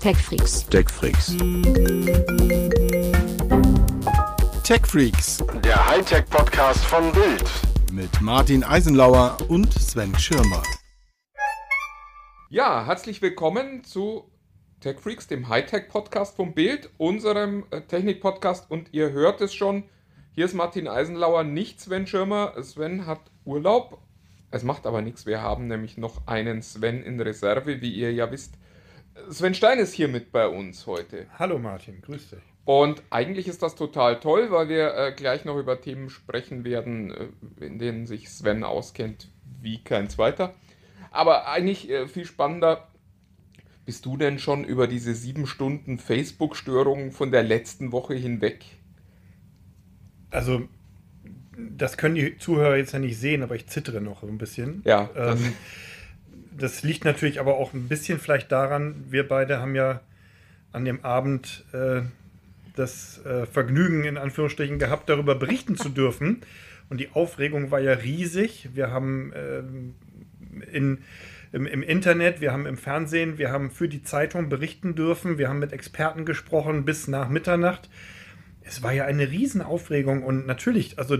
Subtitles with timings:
[0.00, 0.64] TechFreaks.
[0.68, 1.36] TechFreaks.
[4.62, 7.44] TechFreaks Der Hightech-Podcast von Bild.
[7.92, 10.62] mit Martin Eisenlauer und Sven Schirmer.
[12.48, 14.30] Ja, herzlich willkommen zu
[14.80, 18.70] TechFreaks, dem Hightech-Podcast vom Bild, unserem äh, Technik-Podcast.
[18.70, 19.84] Und ihr hört es schon,
[20.32, 22.54] hier ist Martin Eisenlauer, nicht Sven Schirmer.
[22.62, 23.98] Sven hat Urlaub.
[24.52, 28.30] Es macht aber nichts, wir haben nämlich noch einen Sven in Reserve, wie ihr ja
[28.30, 28.54] wisst.
[29.30, 31.26] Sven Stein ist hier mit bei uns heute.
[31.38, 32.38] Hallo Martin, grüß dich.
[32.64, 37.10] Und eigentlich ist das total toll, weil wir äh, gleich noch über Themen sprechen werden,
[37.10, 39.28] äh, in denen sich Sven auskennt
[39.60, 40.54] wie kein zweiter.
[41.10, 42.88] Aber eigentlich äh, viel spannender,
[43.86, 48.66] bist du denn schon über diese sieben Stunden Facebook-Störung von der letzten Woche hinweg?
[50.30, 50.68] Also,
[51.56, 54.82] das können die Zuhörer jetzt ja nicht sehen, aber ich zittere noch ein bisschen.
[54.84, 55.54] Ja, Ähm,
[56.58, 60.00] das liegt natürlich aber auch ein bisschen vielleicht daran, wir beide haben ja
[60.72, 62.02] an dem Abend äh,
[62.76, 66.42] das äh, Vergnügen in Anführungsstrichen gehabt, darüber berichten zu dürfen.
[66.88, 68.68] Und die Aufregung war ja riesig.
[68.74, 69.94] Wir haben ähm,
[70.72, 70.98] in,
[71.52, 75.48] im, im Internet, wir haben im Fernsehen, wir haben für die Zeitung berichten dürfen, wir
[75.48, 77.88] haben mit Experten gesprochen bis nach Mitternacht.
[78.68, 81.16] Es war ja eine Riesenaufregung und natürlich, also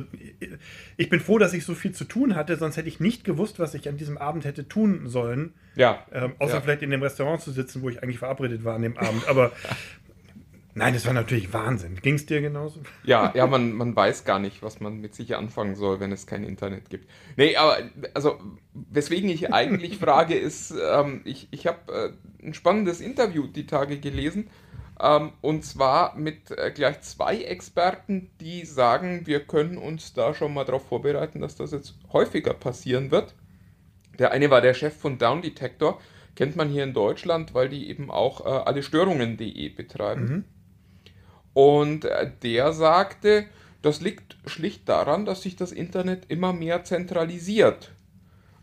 [0.99, 3.59] ich bin froh, dass ich so viel zu tun hatte, sonst hätte ich nicht gewusst,
[3.59, 5.55] was ich an diesem Abend hätte tun sollen.
[5.75, 6.05] Ja.
[6.13, 6.61] Ähm, außer ja.
[6.61, 9.27] vielleicht in dem Restaurant zu sitzen, wo ich eigentlich verabredet war an dem Abend.
[9.29, 9.53] Aber
[10.75, 11.97] nein, das war natürlich Wahnsinn.
[12.03, 12.81] Ging es dir genauso?
[13.05, 16.27] Ja, ja, man, man weiß gar nicht, was man mit sich anfangen soll, wenn es
[16.27, 17.09] kein Internet gibt.
[17.39, 17.79] Nee, aber
[18.13, 18.39] also,
[18.75, 23.99] weswegen ich eigentlich frage, ist, ähm, ich, ich habe äh, ein spannendes Interview die Tage
[23.99, 24.51] gelesen.
[25.01, 30.55] Ähm, und zwar mit äh, gleich zwei Experten, die sagen, wir können uns da schon
[30.55, 33.35] mal darauf vorbereiten, dass das jetzt häufiger passieren wird.
[34.19, 36.01] Der eine war der Chef von Down Detector,
[36.35, 40.45] kennt man hier in Deutschland, weil die eben auch äh, alle Störungen.de betreiben.
[41.55, 43.47] Und äh, der sagte,
[43.83, 47.93] das liegt schlicht daran, dass sich das Internet immer mehr zentralisiert.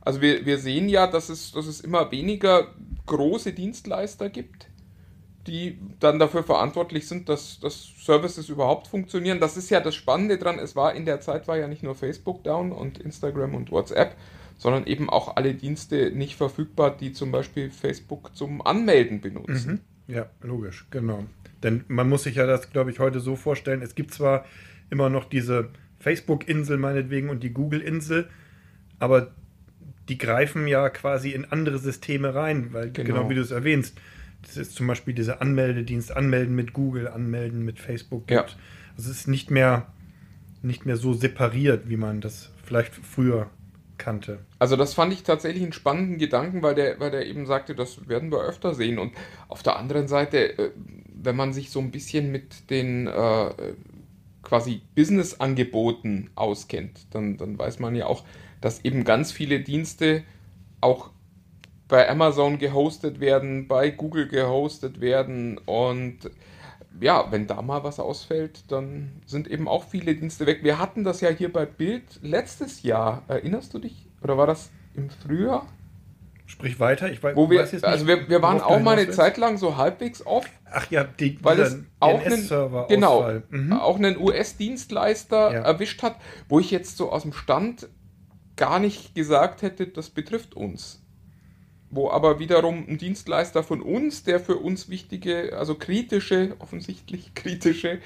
[0.01, 2.74] Also wir, wir sehen ja, dass es, dass es immer weniger
[3.06, 4.68] große Dienstleister gibt,
[5.47, 9.39] die dann dafür verantwortlich sind, dass, dass Services überhaupt funktionieren.
[9.39, 10.57] Das ist ja das Spannende dran.
[10.59, 14.16] Es war in der Zeit war ja nicht nur Facebook down und Instagram und WhatsApp,
[14.57, 19.81] sondern eben auch alle Dienste nicht verfügbar, die zum Beispiel Facebook zum Anmelden benutzen.
[20.07, 21.25] Ja, logisch, genau.
[21.63, 24.45] Denn man muss sich ja das, glaube ich, heute so vorstellen, es gibt zwar
[24.89, 25.69] immer noch diese
[26.00, 28.29] Facebook-Insel meinetwegen und die Google-Insel,
[29.00, 29.31] aber
[30.09, 33.07] die greifen ja quasi in andere Systeme rein, weil Genau.
[33.07, 33.97] genau, wie du es erwähnst,
[34.45, 38.41] das ist zum Beispiel dieser Anmeldedienst, Anmelden mit Google, Anmelden mit Facebook Ja.
[38.41, 38.57] gibt.
[38.97, 39.88] Also es ist nicht mehr,
[40.61, 43.50] nicht mehr so separiert, wie man das vielleicht früher
[43.97, 44.39] kannte.
[44.59, 48.07] Also das fand ich tatsächlich einen spannenden Gedanken, weil der, weil der eben sagte, das
[48.07, 49.00] werden wir öfter sehen.
[49.00, 49.13] Und
[49.47, 50.72] auf der anderen Seite, äh,
[51.22, 53.50] wenn man sich so ein bisschen mit den äh,
[54.44, 58.23] quasi Business-Angeboten auskennt, dann, dann weiß man ja auch,
[58.62, 60.23] dass eben ganz viele Dienste
[60.81, 61.09] auch
[61.88, 66.18] bei Amazon gehostet werden, bei Google gehostet werden und
[67.00, 70.59] ja, wenn da mal was ausfällt, dann sind eben auch viele Dienste weg.
[70.63, 73.24] Wir hatten das ja hier bei Bild letztes Jahr.
[73.28, 74.07] Erinnerst du dich?
[74.22, 75.68] Oder war das im Frühjahr?
[76.47, 78.91] Sprich weiter, ich weiß, Wo wir, weiß jetzt nicht, also wir, wir waren auch mal
[78.94, 79.18] eine willst.
[79.18, 82.47] Zeit lang so halbwegs off, Ach ja, die, weil es auch einen,
[82.88, 83.29] genau.
[83.50, 83.74] Mhm.
[83.74, 85.59] auch einen US-Dienstleister Ja.
[85.62, 87.90] erwischt hat, wo ich jetzt so aus dem Stand
[88.56, 91.01] gar nicht gesagt hätte, das betrifft uns.
[91.95, 98.00] Wo aber wiederum ein Dienstleister von uns, der für uns wichtige, also kritische, offensichtlich kritische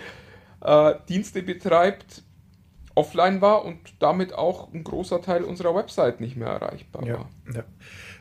[0.61, 2.23] äh, Dienste betreibt,
[2.95, 7.29] offline war und damit auch ein großer Teil unserer Website nicht mehr erreichbar Ja, war.
[7.53, 7.63] ja.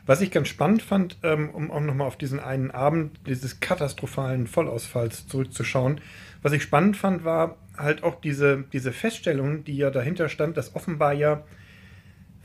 [0.05, 4.47] Was ich ganz spannend fand, ähm, um auch nochmal auf diesen einen Abend dieses katastrophalen
[4.47, 6.01] Vollausfalls zurückzuschauen,
[6.41, 10.75] was ich spannend fand, war halt auch diese, diese Feststellung, die ja dahinter stand, dass
[10.75, 11.43] offenbar ja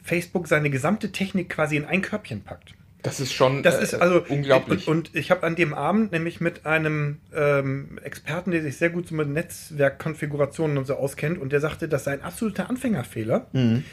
[0.03, 2.75] Facebook seine gesamte Technik quasi in ein Körbchen packt.
[3.05, 4.89] Das ist schon Das äh, ist also unglaublich.
[4.89, 8.91] Und, und ich habe an dem Abend nämlich mit einem ähm, Experten, der sich sehr
[8.91, 13.47] gut so mit Netzwerkkonfigurationen und so auskennt, und der sagte, das sei ein absoluter Anfängerfehler,
[13.53, 13.85] Mhm.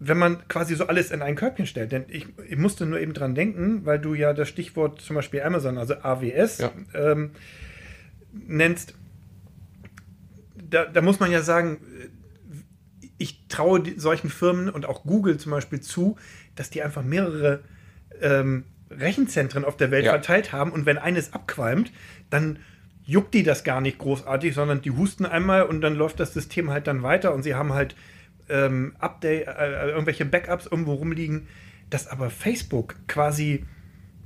[0.00, 1.92] wenn man quasi so alles in ein Körbchen stellt.
[1.92, 5.42] Denn ich, ich musste nur eben dran denken, weil du ja das Stichwort zum Beispiel
[5.42, 6.72] Amazon, also AWS, Ja.
[6.94, 7.32] ähm,
[8.32, 8.94] nennst.
[10.70, 11.78] Da, da muss man ja sagen,
[13.18, 16.16] ich traue solchen Firmen und auch Google zum Beispiel zu,
[16.54, 17.60] dass die einfach mehrere
[18.22, 20.12] ähm, Rechenzentren auf der Welt Ja.
[20.12, 21.92] verteilt haben und wenn eines abqualmt,
[22.30, 22.58] dann
[23.04, 26.70] juckt die das gar nicht großartig, sondern die husten einmal und dann läuft das System
[26.70, 27.94] halt dann weiter und sie haben halt
[28.50, 31.48] ähm, Update, äh, irgendwelche Backups irgendwo rumliegen,
[31.90, 33.64] dass aber Facebook quasi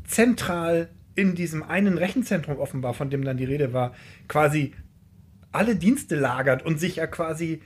[0.04, 3.94] zentral in diesem einen Rechenzentrum offenbar, von dem dann die Rede war,
[4.28, 4.72] quasi
[5.52, 7.62] alle Dienste lagert und sich ja quasi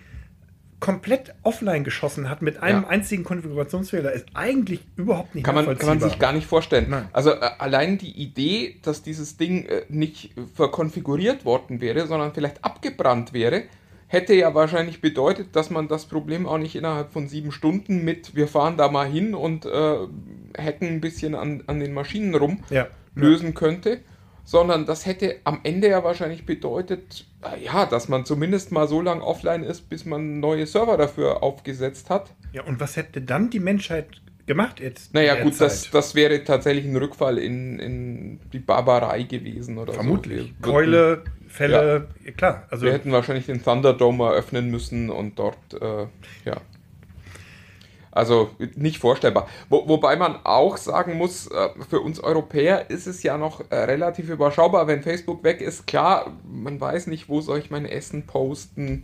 [0.79, 2.89] komplett offline geschossen hat mit einem Ja.
[2.89, 6.87] einzigen Konfigurationsfehler, ist eigentlich überhaupt nicht Kann man, kann man sich gar nicht vorstellen.
[6.91, 7.09] Nein.
[7.13, 12.63] Also äh, allein die Idee, dass dieses Ding äh, nicht verkonfiguriert worden wäre, sondern vielleicht
[12.65, 13.63] abgebrannt wäre,
[14.09, 18.37] hätte ja wahrscheinlich bedeutet, dass man das Problem auch nicht innerhalb von sieben Stunden mit
[18.37, 19.71] wir fahren da mal hin und äh,
[20.59, 22.87] hacken ein bisschen an, an den Maschinen rum Ja.
[23.15, 24.01] lösen könnte,
[24.47, 29.03] sondern das hätte am Ende ja wahrscheinlich bedeutet, äh, ja, dass man zumindest mal so
[29.03, 32.31] lange offline ist, bis man neue Server dafür aufgesetzt hat.
[32.53, 34.07] Ja, und was hätte dann die Menschheit
[34.47, 35.13] gemacht jetzt?
[35.13, 35.95] Naja, gut, das, Zeit?
[35.95, 40.55] das wäre tatsächlich ein Rückfall in, in die Barbarei gewesen oder Vermutlich.
[40.63, 40.71] so.
[40.71, 42.31] Keule, Fälle, ja.
[42.31, 42.67] klar.
[42.71, 46.07] Also wir hätten wahrscheinlich den Thunderdome eröffnen müssen und dort, äh,
[46.45, 46.61] ja.
[48.17, 49.47] Also nicht vorstellbar.
[49.69, 53.77] Wo, wobei man auch sagen muss, äh, für uns Europäer ist es ja noch äh,
[53.77, 55.87] relativ überschaubar, wenn Facebook weg ist.
[55.87, 59.03] Klar, man weiß nicht, wo soll ich mein Essen posten,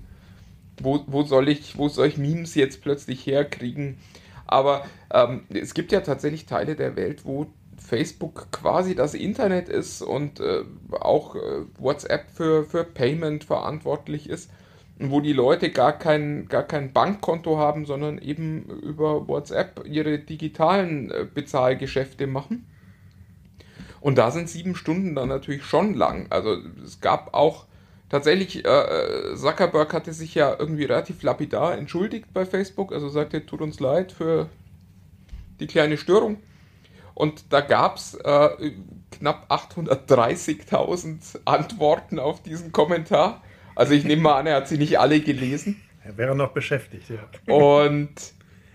[0.81, 3.99] wo, wo, soll, ich, wo soll ich Memes jetzt plötzlich herkriegen.
[4.47, 10.01] Aber ähm, es gibt ja tatsächlich Teile der Welt, wo Facebook quasi das Internet ist
[10.01, 14.51] und äh, auch äh, WhatsApp für, für Payment verantwortlich ist.
[15.11, 21.11] Wo die Leute gar kein, gar kein Bankkonto haben, sondern eben über WhatsApp ihre digitalen
[21.11, 22.67] äh, Bezahlgeschäfte machen.
[24.01, 26.27] Und da sind sieben Stunden dann natürlich schon lang.
[26.31, 27.67] Also es gab auch
[28.09, 33.61] tatsächlich, äh, Zuckerberg hatte sich ja irgendwie relativ lapidar entschuldigt bei Facebook, also sagte, tut
[33.61, 34.49] uns leid für
[35.61, 36.39] die kleine Störung.
[37.15, 38.73] Und da gab es äh,
[39.11, 43.43] knapp 830.000 Antworten auf diesen Kommentar.
[43.75, 45.77] Also ich nehme mal an, er hat sie nicht alle gelesen.
[46.05, 47.55] er wäre noch beschäftigt, ja.
[47.55, 48.11] Und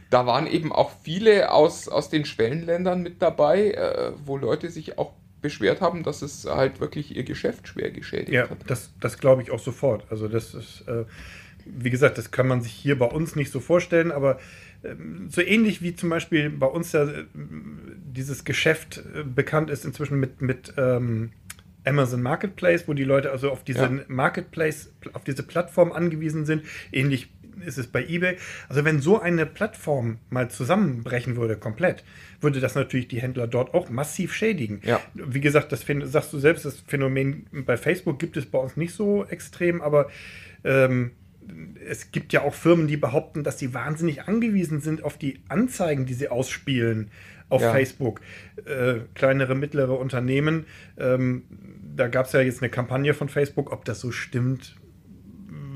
[0.10, 4.98] da waren eben auch viele aus, aus den Schwellenländern mit dabei, äh, wo Leute sich
[4.98, 8.58] auch beschwert haben, dass es halt wirklich ihr Geschäft schwer geschädigt Ja, hat.
[8.68, 10.04] das, das glaube ich auch sofort.
[10.10, 11.06] Also das ist, äh,
[11.66, 14.40] wie gesagt, das kann man sich hier bei uns nicht so vorstellen, aber
[14.84, 19.86] ähm, so ähnlich wie zum Beispiel bei uns ja äh, dieses Geschäft äh, bekannt ist
[19.86, 21.32] inzwischen mit, mit ähm,
[21.88, 24.00] Amazon Marketplace, wo die Leute also auf diese Ja.
[24.08, 26.64] Marketplace, auf diese Plattform angewiesen sind.
[26.92, 27.30] Ähnlich
[27.66, 28.38] ist es bei eBay.
[28.70, 32.04] Also wenn so eine Plattform mal zusammenbrechen würde, komplett,
[32.42, 34.82] würde das natürlich die Händler dort auch massiv schädigen.
[34.84, 35.02] Ja.
[35.14, 38.94] Wie gesagt, das sagst du selbst, das Phänomen bei Facebook gibt es bei uns nicht
[38.94, 40.10] so extrem, aber
[40.64, 41.12] ähm,
[41.88, 46.06] es gibt ja auch Firmen, die behaupten, dass sie wahnsinnig angewiesen sind auf die Anzeigen,
[46.06, 47.10] die sie ausspielen
[47.50, 47.72] auf Ja.
[47.72, 48.22] Facebook.
[48.66, 50.66] Äh, kleinere, mittlere Unternehmen.
[50.98, 51.44] Ähm,
[51.96, 54.76] da gab es ja jetzt eine Kampagne von Facebook, ob das so stimmt,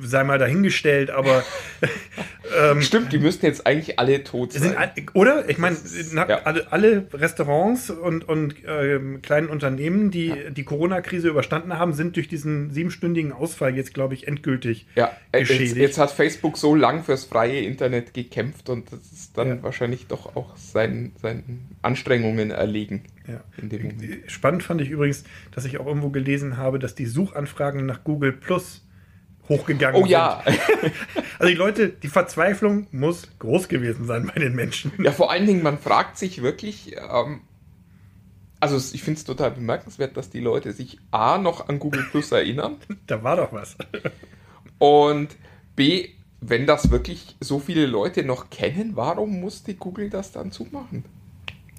[0.01, 1.43] sei mal dahingestellt, aber
[2.59, 4.77] ähm, Stimmt, die müssten jetzt eigentlich alle tot sind, sein.
[4.77, 5.49] all- oder?
[5.49, 5.75] Ich meine,
[6.15, 6.41] ja.
[6.43, 12.27] alle, alle Restaurants und, und ähm, kleinen Unternehmen, die die Corona-Krise überstanden haben, sind durch
[12.27, 15.77] diesen siebenstündigen Ausfall jetzt, glaube ich, endgültig Ja, äh, jetzt, geschädigt.
[15.77, 19.63] jetzt hat Facebook so lang fürs freie Internet gekämpft und das ist dann Ja.
[19.63, 23.41] wahrscheinlich doch auch seinen, seinen Anstrengungen erlegen Ja.
[24.27, 25.23] Spannend fand ich übrigens,
[25.53, 28.83] dass ich auch irgendwo gelesen habe, dass die Suchanfragen nach Google Plus
[29.49, 30.59] hochgegangen Oh ja, sind.
[31.39, 34.91] Also die Leute, die Verzweiflung muss groß gewesen sein bei den Menschen.
[35.03, 37.41] ja, vor allen Dingen, man fragt sich wirklich, ähm,
[38.59, 42.31] also ich finde es total bemerkenswert, dass die Leute sich A noch an Google Plus
[42.31, 43.75] erinnern Da war doch was.
[44.77, 45.35] und
[45.75, 46.09] B,
[46.41, 51.05] wenn das wirklich so viele Leute noch kennen, warum musste Google das dann zumachen?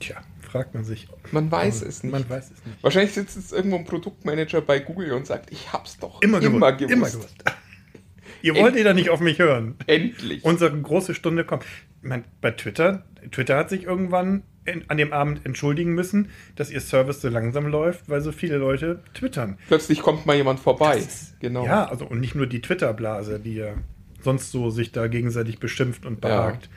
[0.00, 0.16] Tja,
[0.52, 1.08] fragt man sich.
[1.32, 2.12] Man weiß es nicht.
[2.12, 2.82] Man weiß es nicht.
[2.82, 6.72] Wahrscheinlich sitzt jetzt irgendwo ein Produktmanager bei Google und sagt, ich hab's doch Immer, immer,
[6.72, 6.92] gewusst.
[6.92, 7.44] Immer gewusst.
[8.42, 9.76] Ihr wollt ihr da nicht auf mich hören.
[9.86, 10.44] Endlich.
[10.44, 11.64] Unsere große Stunde kommt.
[12.02, 16.70] Ich meine, bei Twitter, Twitter hat sich irgendwann in, an dem Abend entschuldigen müssen, dass
[16.70, 19.58] ihr Service so langsam läuft, weil so viele Leute twittern.
[19.68, 20.98] Plötzlich kommt mal jemand vorbei.
[20.98, 21.64] Ist- genau.
[21.64, 23.74] Ja, also und nicht nur die Twitter-Blase, die ja
[24.20, 26.68] sonst so sich da gegenseitig beschimpft und behagt.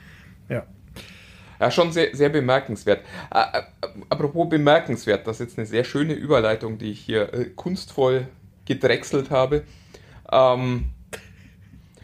[0.48, 0.56] Ja.
[0.58, 0.66] Ja,
[1.70, 3.04] schon sehr, sehr bemerkenswert.
[4.08, 8.28] Apropos bemerkenswert, das ist jetzt eine sehr schöne Überleitung, die ich hier äh, kunstvoll
[8.64, 9.62] gedrechselt habe.
[10.30, 10.86] Ähm,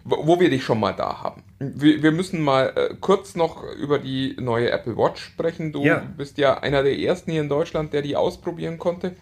[0.05, 1.43] wo, wir dich schon mal da haben.
[1.61, 5.73] Wir, wir müssen mal äh, kurz noch über die neue Apple Watch sprechen.
[5.73, 6.03] Du Ja.
[6.17, 9.15] bist ja einer der ersten hier in Deutschland, der die ausprobieren konnte.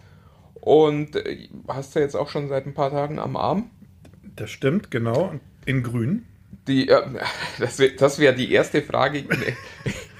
[0.55, 3.69] Und äh, hast ja jetzt auch schon seit ein paar Tagen am Arm.
[4.35, 5.33] Das stimmt, genau.
[5.65, 6.25] In grün.
[6.67, 7.01] Die, äh,
[7.59, 9.23] das wäre wär die erste Frage.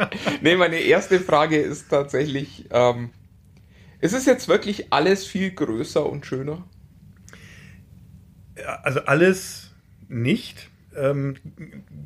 [0.42, 0.56] Nee.
[0.56, 3.10] meine erste Frage ist tatsächlich, ähm,
[4.00, 6.64] ist es jetzt wirklich alles viel größer und schöner?
[8.82, 9.70] Also alles
[10.08, 10.70] nicht.
[10.96, 11.36] Ähm,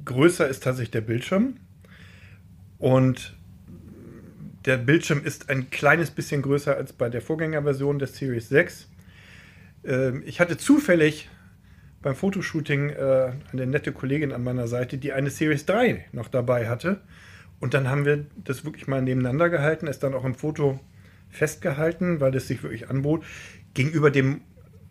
[0.05, 1.57] größer ist tatsächlich der Bildschirm.
[2.79, 3.37] Und
[4.65, 8.89] der Bildschirm ist ein kleines bisschen größer als bei der Vorgängerversion des Series 6.
[9.85, 11.29] Ähm, ich hatte zufällig
[12.03, 16.69] beim Fotoshooting äh, eine nette Kollegin an meiner Seite, die eine Series 3 noch dabei
[16.69, 17.01] hatte.
[17.61, 20.81] Und dann haben wir das wirklich mal nebeneinander gehalten, es dann auch im Foto
[21.31, 23.25] festgehalten, weil es sich wirklich anbot.
[23.75, 24.43] Gegenüber dem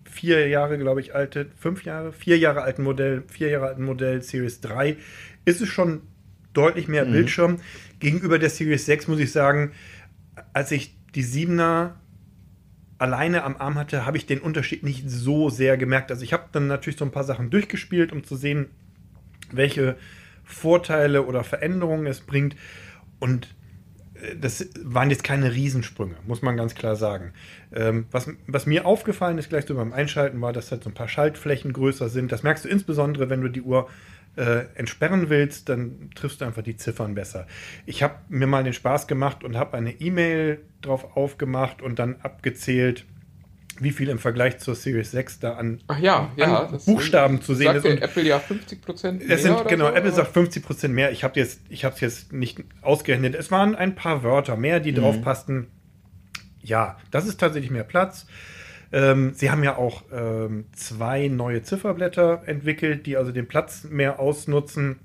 [0.09, 4.21] vier Jahre, glaube ich, alte, fünf Jahre, vier Jahre alten Modell, vier Jahre alten Modell
[4.21, 4.97] Series 3
[5.45, 6.01] ist es schon
[6.53, 7.11] deutlich mehr mhm.
[7.11, 7.59] Bildschirm.
[7.99, 9.71] Gegenüber der Series 6 muss ich sagen,
[10.53, 11.91] als ich die 7er
[12.97, 16.11] alleine am Arm hatte, habe ich den Unterschied nicht so sehr gemerkt.
[16.11, 18.67] Also ich habe dann natürlich so ein paar Sachen durchgespielt, um zu sehen,
[19.51, 19.97] welche
[20.43, 22.55] Vorteile oder Veränderungen es bringt.
[23.19, 23.55] Und
[24.15, 27.33] äh, das waren jetzt keine Riesensprünge, muss man ganz klar sagen.
[27.73, 30.93] Ähm, was, was, mir aufgefallen ist gleich so beim Einschalten war, dass halt so ein
[30.93, 32.31] paar Schaltflächen größer sind.
[32.31, 33.89] Das merkst du insbesondere, wenn du die Uhr
[34.35, 37.47] äh, entsperren willst, dann triffst du einfach die Ziffern besser.
[37.85, 42.15] Ich habe mir mal den Spaß gemacht und habe eine E-Mail drauf aufgemacht und dann
[42.21, 43.05] abgezählt,
[43.79, 47.75] wie viel im Vergleich zur Series 6 da an, ja, ja, an Buchstaben zu sehen
[47.75, 47.85] ist.
[47.85, 49.37] Und Apple ja 50 Prozent mehr.
[49.37, 51.11] Sind, genau, so, Apple sagt 50 Prozent mehr.
[51.11, 53.35] Ich habe es jetzt, jetzt nicht ausgerechnet.
[53.35, 54.97] Es waren ein paar Wörter mehr, die mhm.
[54.97, 55.67] drauf passten.
[56.61, 58.25] Ja, das ist tatsächlich mehr Platz.
[58.91, 64.19] Ähm, sie haben ja auch ähm, zwei neue Zifferblätter entwickelt, die also den Platz mehr
[64.19, 64.99] ausnutzen.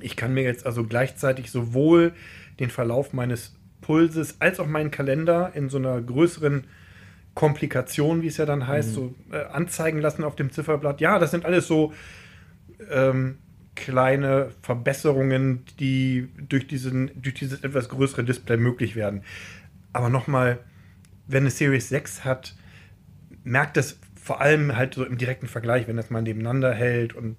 [0.00, 2.12] Ich kann mir jetzt also gleichzeitig sowohl
[2.58, 6.64] den Verlauf meines Pulses als auch meinen Kalender in so einer größeren
[7.38, 8.94] Komplikation, wie es ja dann heißt, mhm.
[8.94, 11.00] so äh, anzeigen lassen auf dem Zifferblatt.
[11.00, 11.92] Ja, das sind alles so
[12.90, 13.38] ähm,
[13.76, 19.22] kleine Verbesserungen, die durch, diesen, durch dieses etwas größere Display möglich werden.
[19.92, 20.58] Aber nochmal,
[21.28, 22.56] wenn eine Series 6 hat,
[23.44, 27.14] merkt das vor allem halt so im direkten Vergleich, wenn das mal nebeneinander hält.
[27.14, 27.36] Und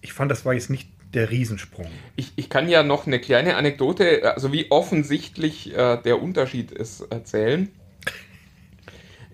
[0.00, 1.86] ich fand, das war jetzt nicht der Riesensprung.
[2.16, 7.02] Ich, ich kann ja noch eine kleine Anekdote, also wie offensichtlich äh, der Unterschied ist,
[7.12, 7.68] erzählen.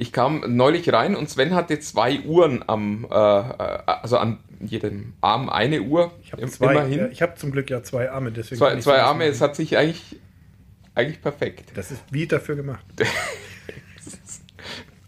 [0.02, 5.12] Ich kam neulich rein und Sven hatte zwei Uhren am, äh, äh also an jedem
[5.20, 6.10] Arm eine Uhr.
[6.24, 7.12] Ich habe immerhin.
[7.12, 8.58] ich habe zum Glück ja zwei Arme, deswegen.
[8.58, 10.20] Zwei, zwei Arme, es hat sich eigentlich,
[10.96, 11.70] eigentlich perfekt.
[11.76, 12.84] Das ist wie dafür gemacht.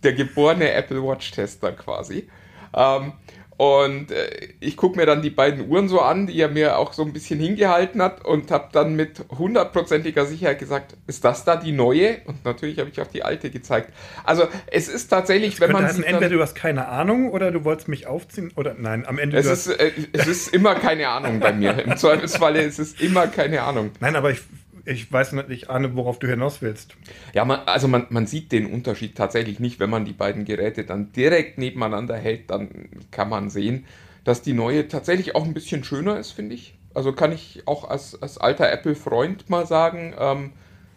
[0.04, 2.28] der geborene Apple Watch-Tester quasi.
[2.72, 3.14] Ähm,
[3.56, 6.92] und äh, ich gucke mir dann die beiden Uhren so an, die er mir auch
[6.92, 11.54] so ein bisschen hingehalten hat und habe dann mit hundertprozentiger Sicherheit gesagt, ist das da
[11.54, 12.16] die neue?
[12.24, 13.92] Und natürlich habe ich auch die alte gezeigt.
[14.24, 17.64] Also es ist tatsächlich, das wenn man heißen, entweder du hast keine Ahnung oder du
[17.64, 19.36] wolltest mich aufziehen oder nein, am Ende.
[19.36, 21.78] Es, ist, äh, es ist immer keine Ahnung bei mir.
[21.84, 23.92] Im Zweifelsfalle ist es immer keine Ahnung.
[24.00, 24.40] Nein, aber ich
[24.84, 26.96] ich weiß nicht, ich ahne, worauf du hinaus willst.
[27.32, 30.84] Ja, man, also man, man sieht den Unterschied tatsächlich nicht, wenn man die beiden Geräte
[30.84, 33.86] dann direkt nebeneinander hält, dann kann man sehen,
[34.24, 36.74] dass die neue tatsächlich auch ein bisschen schöner ist, finde ich.
[36.94, 40.52] Also kann ich auch als, als alter Apple-Freund mal sagen, ähm,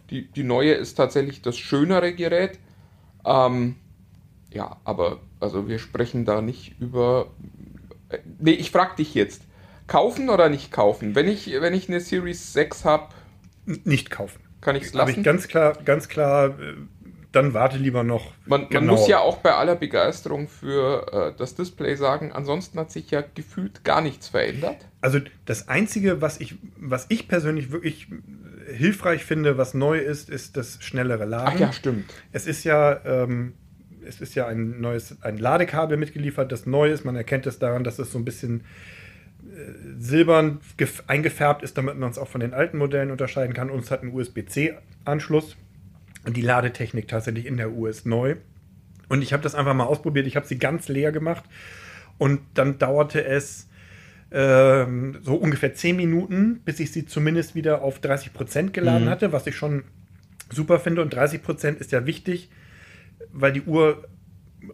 [0.10, 2.60] die, die neue ist tatsächlich das schönere Gerät.
[3.26, 3.76] Ähm,
[4.54, 7.32] ja, aber also wir sprechen da nicht über.
[8.10, 9.44] Äh, nee, ich frage dich jetzt.
[9.88, 11.16] Kaufen oder nicht kaufen?
[11.16, 13.08] Wenn ich, wenn ich eine Series 6 habe,
[13.84, 14.42] nicht kaufen.
[14.62, 15.10] Kann ich es lassen?
[15.10, 16.74] Habe ich ganz klar, ganz klar, äh,
[17.32, 18.34] dann warte lieber noch.
[18.46, 22.92] Man, man muss ja auch bei aller Begeisterung für äh, das Display sagen, ansonsten hat
[22.92, 24.88] sich ja gefühlt gar nichts verändert.
[25.02, 28.08] Also das Einzige, was ich, was ich persönlich wirklich
[28.74, 31.54] hilfreich finde, was neu ist, ist das schnellere Laden.
[31.56, 32.14] Ach ja, stimmt.
[32.32, 33.54] Es ist ja, ähm,
[34.06, 37.06] es ist ja ein neues, ein Ladekabel mitgeliefert, das neu ist.
[37.06, 38.64] Man erkennt es daran, dass es so ein bisschen
[39.98, 40.60] silbern
[41.08, 43.70] eingefärbt ist, damit man es auch von den alten Modellen unterscheiden kann.
[43.70, 45.56] Und es hat einen USB-C-Anschluss.
[46.26, 48.36] Und die Ladetechnik tatsächlich in der Uhr ist neu.
[49.08, 50.28] Und ich habe das einfach mal ausprobiert.
[50.28, 51.44] Ich habe sie ganz leer gemacht.
[52.18, 53.68] Und dann dauerte es
[54.32, 59.10] ähm, so ungefähr 10 Minuten, bis ich sie zumindest wieder auf 30% geladen mhm.
[59.10, 59.84] hatte, was ich schon
[60.52, 61.02] super finde.
[61.02, 62.50] Und 30% ist ja wichtig,
[63.32, 64.08] weil die Uhr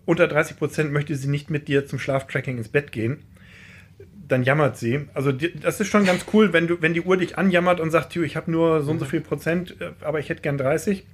[0.06, 3.20] unter 30% möchte sie nicht mit dir zum Schlaftracking ins Bett gehen
[4.28, 5.08] dann jammert sie.
[5.14, 7.92] Also die, das ist schon ganz cool, wenn du, wenn die Uhr dich anjammert und
[7.92, 11.06] sagt, ich habe nur so und so viel Prozent, äh, aber ich hätte gern 30.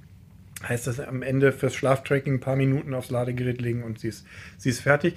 [0.68, 4.26] Heißt das am Ende fürs Schlaftracking ein paar Minuten aufs Ladegerät legen und sie ist,
[4.58, 5.14] sie ist fertig.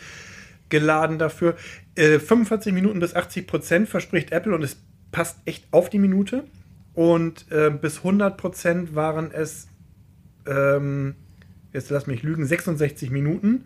[0.69, 1.55] Geladen dafür.
[1.95, 4.77] Äh, 45 Minuten bis 80 Prozent verspricht Apple und es
[5.11, 6.45] passt echt auf die Minute.
[6.93, 9.67] Und äh, bis 100 Prozent waren es,
[10.47, 11.15] ähm,
[11.73, 13.65] jetzt lass mich lügen, 66 Minuten.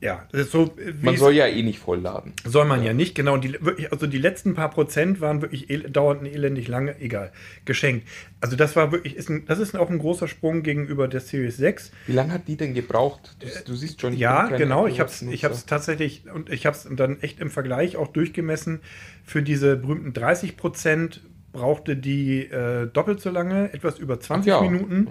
[0.00, 0.74] Ja, so.
[1.02, 2.32] Man soll ja eh nicht vollladen.
[2.44, 3.36] Soll man ja, ja nicht, genau.
[3.36, 7.32] Die, wirklich, also die letzten paar Prozent waren wirklich el dauernd elendig lange, egal,
[7.66, 8.08] geschenkt.
[8.40, 11.58] Also das war wirklich, ist ein, das ist auch ein großer Sprung gegenüber der Series
[11.58, 11.92] 6.
[12.06, 13.36] Wie lange hat die denn gebraucht?
[13.40, 14.14] Du, du siehst schon.
[14.14, 14.86] Ja, genau.
[14.86, 18.80] Ich habe es ich tatsächlich und ich habe es dann echt im Vergleich auch durchgemessen
[19.22, 21.20] für diese berühmten 30 Prozent
[21.52, 24.60] brauchte die äh, doppelt so lange, etwas über 20 Ja.
[24.60, 25.08] Minuten.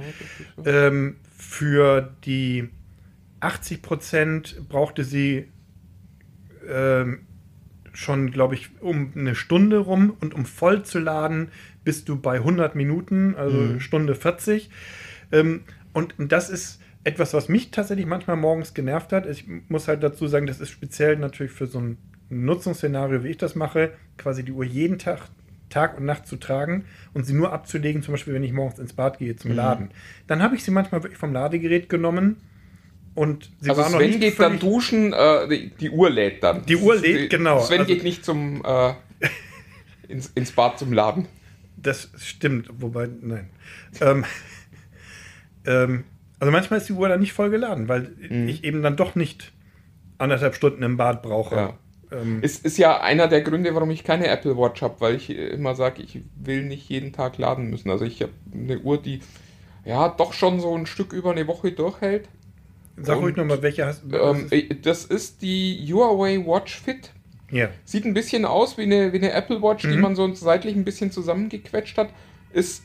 [0.57, 0.69] Ja, so.
[0.69, 2.69] Ähm, für die
[3.41, 5.45] 80 Prozent brauchte sie
[6.67, 7.19] ähm,
[7.93, 11.49] schon, glaube ich, um eine Stunde rum und um voll zu laden
[11.83, 13.79] bist du bei 100 Minuten, also Mhm.
[13.79, 14.69] Stunde 40.
[15.31, 15.61] Ähm,
[15.93, 19.25] und das ist etwas, was mich tatsächlich manchmal morgens genervt hat.
[19.25, 21.97] Ich muss halt dazu sagen, das ist speziell natürlich für so ein
[22.29, 25.21] Nutzungsszenario, wie ich das mache, quasi die Uhr jeden Tag,
[25.69, 28.93] Tag und Nacht zu tragen und sie nur abzulegen, zum Beispiel, wenn ich morgens ins
[28.93, 29.37] Bad gehe Mhm.
[29.37, 29.89] zum Laden.
[30.27, 32.37] Dann habe ich sie manchmal wirklich vom Ladegerät genommen
[33.19, 36.41] und sie also war noch Sven nicht geht dann duschen, äh, die, die Uhr lädt
[36.41, 36.65] dann.
[36.65, 37.59] Die Uhr lädt, genau.
[37.59, 38.93] Sven Also- geht nicht zum äh,
[40.07, 41.27] ins, ins Bad zum Laden.
[41.75, 43.49] Das stimmt, wobei, nein.
[43.99, 44.23] ähm,
[45.65, 46.05] ähm,
[46.39, 48.15] also manchmal ist die Uhr dann nicht voll geladen, weil
[48.47, 49.51] ich eben dann doch nicht
[50.17, 51.55] anderthalb Stunden im Bad brauche.
[51.55, 51.79] Ja.
[52.13, 55.29] Ähm, Ist, ist ja einer der Gründe, warum ich keine Apple Watch habe, weil ich
[55.29, 57.89] immer sage, ich will nicht jeden Tag laden müssen.
[57.89, 59.19] Also ich habe eine Uhr, die
[59.83, 62.29] ja doch schon so ein Stück über eine Woche durchhält.
[63.01, 67.11] Sag ruhig nochmal, welche hast Ähm, äh, das ist die Huawei Watch Fit.
[67.51, 67.69] Ja.
[67.83, 70.01] Sieht ein bisschen aus wie eine, wie eine Apple Watch, die Mhm.
[70.01, 72.09] man so seitlich ein bisschen zusammengequetscht hat.
[72.53, 72.83] Ist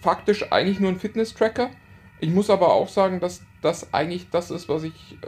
[0.00, 1.70] faktisch eigentlich nur ein Fitness-Tracker.
[2.20, 5.26] Ich muss aber auch sagen, dass das eigentlich das ist, was ich äh,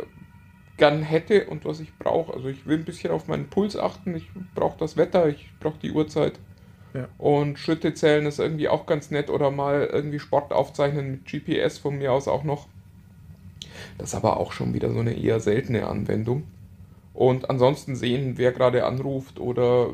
[0.76, 2.32] gern hätte und was ich brauche.
[2.32, 4.14] Also ich will ein bisschen auf meinen Puls achten.
[4.16, 6.38] Ich brauche das Wetter, ich brauche die Uhrzeit.
[6.94, 7.06] Ja.
[7.18, 11.78] Und Schritte zählen ist irgendwie auch ganz nett oder mal irgendwie Sport aufzeichnen mit GPS
[11.78, 12.66] von mir aus auch noch.
[13.98, 16.44] Das ist aber auch schon wieder so eine eher seltene Anwendung.
[17.12, 19.90] Und ansonsten sehen, wer gerade anruft oder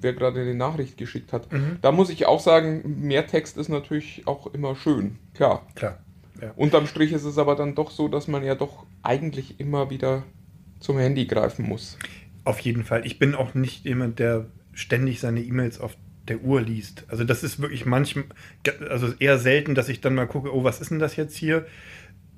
[0.00, 1.52] wer gerade eine Nachricht geschickt hat.
[1.52, 1.78] Mhm.
[1.82, 5.18] Da muss ich auch sagen, mehr Text ist natürlich auch immer schön.
[5.34, 5.66] Klar.
[5.74, 5.98] Klar.
[6.40, 6.52] Ja.
[6.56, 10.22] Unterm Strich ist es aber dann doch so, dass man ja doch eigentlich immer wieder
[10.80, 11.96] zum Handy greifen muss.
[12.44, 13.06] Auf jeden Fall.
[13.06, 15.96] Ich bin auch nicht jemand, der ständig seine E-Mails auf
[16.28, 17.04] der Uhr liest.
[17.08, 18.24] Also das ist wirklich manchmal,
[18.88, 21.66] also eher selten, dass ich dann mal gucke, oh, was ist denn das jetzt hier?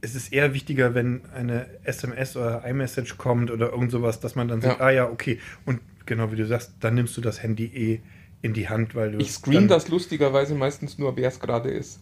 [0.07, 4.47] Es ist eher wichtiger, wenn eine SMS oder iMessage kommt oder irgend sowas, dass man
[4.47, 4.87] dann sagt, Ja.
[4.87, 5.41] ah ja, okay.
[5.65, 8.01] Und genau wie du sagst, dann nimmst du das Handy eh
[8.41, 11.99] in die Hand, weil du Ich screen das lustigerweise meistens nur, wer es gerade ist.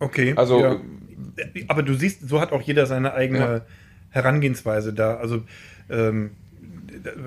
[0.00, 0.34] Okay.
[0.36, 0.80] Also ja.
[1.68, 3.60] Aber du siehst, so hat auch jeder seine eigene Ja.
[4.10, 5.16] Herangehensweise da.
[5.16, 5.42] Also
[5.88, 6.32] ähm,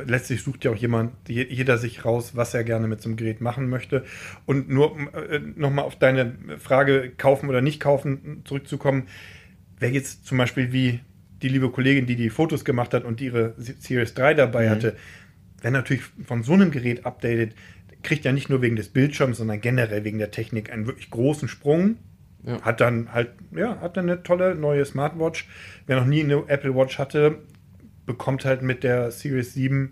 [0.05, 3.17] letztlich sucht ja auch jemand, je- jeder sich raus, was er gerne mit so einem
[3.17, 4.03] Gerät machen möchte.
[4.45, 9.07] Und nur äh, nochmal auf deine Frage kaufen oder nicht kaufen zurückzukommen,
[9.79, 10.99] wer jetzt zum Beispiel wie
[11.41, 14.69] die liebe Kollegin, die die Fotos gemacht hat und die ihre Series 3 dabei Mhm.
[14.71, 14.95] hatte,
[15.61, 17.55] wer natürlich von so einem Gerät updatet,
[18.03, 21.47] kriegt ja nicht nur wegen des Bildschirms, sondern generell wegen der Technik einen wirklich großen
[21.47, 21.97] Sprung.
[22.43, 22.61] Ja.
[22.61, 25.47] Hat dann halt, ja, hat dann eine tolle neue Smartwatch.
[25.87, 27.39] Wer noch nie eine Apple Watch hatte,
[28.05, 29.91] bekommt halt mit der Series 7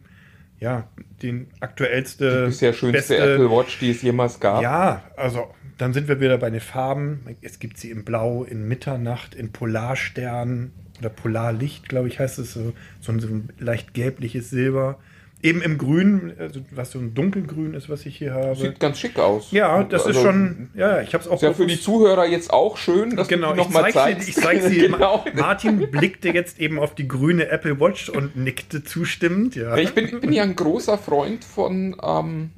[0.60, 0.88] ja
[1.22, 4.62] den aktuellste, Die bisher schönste Apple Watch, die es jemals gab.
[4.62, 7.38] Ja, also dann sind wir wieder bei den Farben.
[7.42, 12.54] Es gibt sie in Blau, in Mitternacht, in Polarstern oder Polarlicht, glaube ich, heißt es
[12.54, 14.98] so, so ein, so ein leicht gelbliches Silber.
[15.44, 18.56] Eben im Grün, also was so ein dunkelgrün ist, was ich hier habe.
[18.56, 19.52] Sieht ganz schick aus.
[19.52, 22.26] Ja, das ist Also, schon, ja, ich habe es auch Ist ja für die Zuhörer
[22.26, 24.24] jetzt auch schön, dass Genau, du zeig zeigst.
[24.24, 24.78] sie, ich zeig sie.
[24.88, 25.24] genau.
[25.36, 29.56] Martin blickte jetzt eben auf die grüne Apple Watch und nickte zustimmend.
[29.56, 32.50] Ja, Ja, ich bin, bin ja ein großer Freund von, ähm,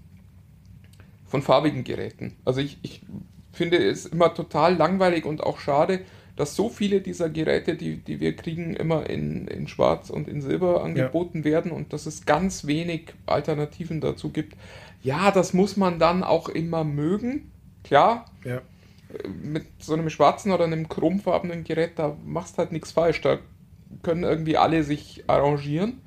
[1.27, 2.37] von farbigen Geräten.
[2.45, 3.01] Also ich, ich
[3.51, 5.99] finde es immer total langweilig und auch schade,
[6.39, 10.41] dass so viele dieser Geräte, die, die wir kriegen, immer in, in Schwarz und in
[10.41, 14.55] Silber angeboten werden und dass es ganz wenig Alternativen dazu gibt.
[15.03, 17.51] Ja, das muss man dann auch immer mögen.
[17.83, 18.61] Klar, ja.
[19.43, 23.19] mit so einem schwarzen oder einem chromfarbenen Gerät, da machst halt nichts falsch.
[23.19, 23.39] Da
[24.01, 25.99] können irgendwie alle sich arrangieren.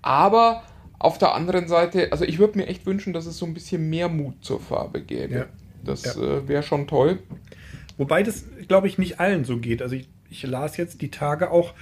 [0.00, 0.62] Aber
[1.00, 3.90] auf der anderen Seite, also ich würde mir echt wünschen, dass es so ein bisschen
[3.90, 5.34] mehr Mut zur Farbe gäbe.
[5.34, 5.46] Ja.
[5.82, 6.22] Das Ja.
[6.22, 7.18] äh, wäre schon toll.
[7.96, 9.82] Wobei das, glaube ich, nicht allen so geht.
[9.82, 11.74] Also ich, ich las jetzt die Tage auch,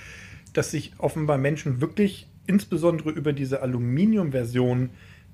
[0.53, 4.90] dass sich offenbar Menschen wirklich insbesondere über diese Aluminium-Version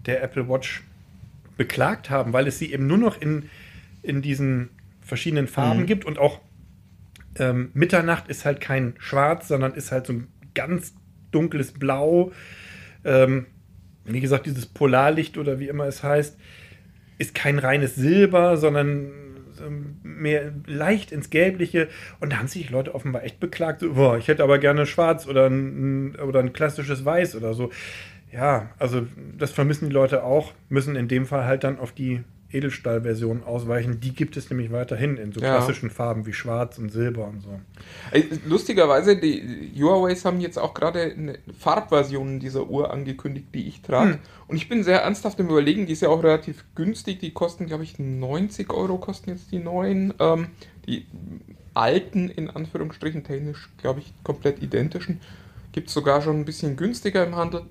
[0.07, 0.83] der Apple Watch
[1.57, 3.51] beklagt haben, weil es sie eben nur noch in,
[4.03, 4.71] in diesen
[5.03, 5.87] verschiedenen Farben Mhm.
[5.87, 6.41] gibt und auch
[7.37, 10.95] ähm, Mitternacht ist halt kein Schwarz, sondern ist halt so ein ganz
[11.33, 12.33] dunkles Blau.
[13.05, 13.47] Ähm,
[14.05, 16.37] wie gesagt, dieses Polarlicht oder wie immer es heißt,
[17.19, 19.30] ist kein reines Silber, sondern so
[20.03, 21.89] mehr leicht ins Gelbliche.
[22.21, 25.27] Und da haben sich Leute offenbar echt beklagt, so, boah, ich hätte aber gerne schwarz
[25.27, 27.71] oder ein, oder ein klassisches Weiß oder so.
[28.33, 32.23] Ja, also das vermissen die Leute auch, müssen in dem Fall halt dann auf die
[32.53, 34.01] Edelstahlversionen ausweichen.
[34.01, 35.57] Die gibt es nämlich weiterhin in so Ja.
[35.57, 37.61] klassischen Farben wie Schwarz und Silber und so.
[38.47, 44.15] Lustigerweise, die Huawei's haben jetzt auch gerade eine Farbversion dieser Uhr angekündigt, die ich trage.
[44.15, 44.19] Hm.
[44.49, 47.21] Und ich bin sehr ernsthaft im Überlegen, die ist ja auch relativ günstig.
[47.21, 50.15] Die kosten, glaube ich, 90 Euro kosten jetzt die neuen.
[50.19, 50.49] Ähm,
[50.87, 51.07] die
[51.75, 55.21] alten, in Anführungsstrichen technisch, glaube ich, komplett identischen.
[55.73, 57.63] Gibt es sogar schon ein bisschen günstiger im Handel.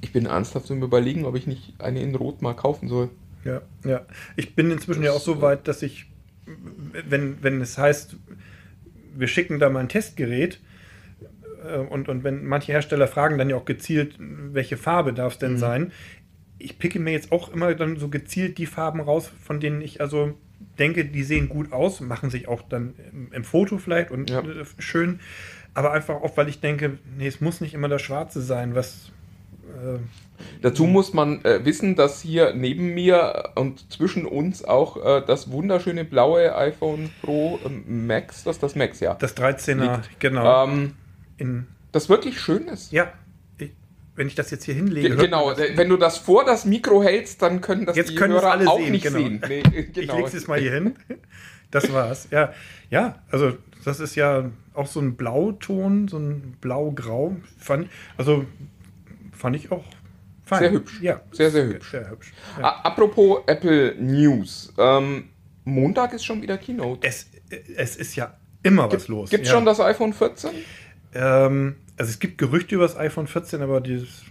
[0.00, 3.08] Ich bin ernsthaft im Überlegen, ob ich nicht eine in Rot mal kaufen soll.
[3.44, 4.06] Ja, ja.
[4.36, 6.06] Ich bin inzwischen ja auch so weit, dass ich,
[7.08, 8.16] wenn, wenn es heißt,
[9.16, 10.60] wir schicken da mal ein Testgerät
[11.64, 15.38] äh, und, und wenn manche Hersteller fragen dann ja auch gezielt, welche Farbe darf es
[15.38, 15.92] denn sein,
[16.58, 20.00] ich picke mir jetzt auch immer dann so gezielt die Farben raus, von denen ich
[20.00, 20.38] also
[20.78, 22.94] denke, die sehen gut aus, machen sich auch dann
[23.32, 24.40] im, Foto vielleicht und Ja.
[24.40, 25.20] äh, schön,
[25.74, 29.08] aber einfach auch, weil ich denke, nee, es muss nicht immer das Schwarze sein, was
[29.08, 29.13] äh,
[30.62, 35.50] Dazu muss man äh, wissen, dass hier neben mir und zwischen uns auch äh, das
[35.50, 39.14] wunderschöne blaue iPhone Pro ähm, Max, das ist das Max, ja.
[39.14, 40.20] das 13er, Liegt.
[40.20, 40.94] genau, Ähm,
[41.36, 42.90] in das wirklich schön ist.
[42.92, 43.12] Ja,
[43.58, 43.70] ich,
[44.16, 45.10] wenn ich das jetzt hier hinlege.
[45.10, 48.32] Ge- genau, wenn du das vor das Mikro hältst, dann können das Jetzt die können
[48.32, 49.18] Hörer alle auch sehen, nicht genau.
[49.18, 49.40] sehen.
[49.48, 50.16] Nee, Ich genau.
[50.16, 50.94] lege es jetzt mal hier hin.
[51.70, 52.28] Das war's.
[52.30, 52.52] Ja,
[52.90, 57.36] ja, also das ist ja auch so ein Blauton, so ein Blau-Grau.
[58.16, 58.44] Also
[59.44, 59.84] fand ich auch
[60.46, 60.60] fein.
[60.60, 61.00] Sehr hübsch.
[61.02, 61.90] Ja, Sehr, sehr hübsch.
[61.90, 62.32] Sehr hübsch.
[62.58, 62.76] Ja.
[62.82, 64.72] Apropos Apple News.
[64.78, 65.24] Ähm,
[65.64, 67.06] Montag ist schon wieder Keynote.
[67.06, 67.26] Es,
[67.76, 69.28] es ist ja immer was los.
[69.28, 69.54] Gibt es ja.
[69.56, 70.50] schon das iPhone 14?
[71.14, 74.22] Ähm, also es gibt Gerüchte über das iPhone 14, aber dieses.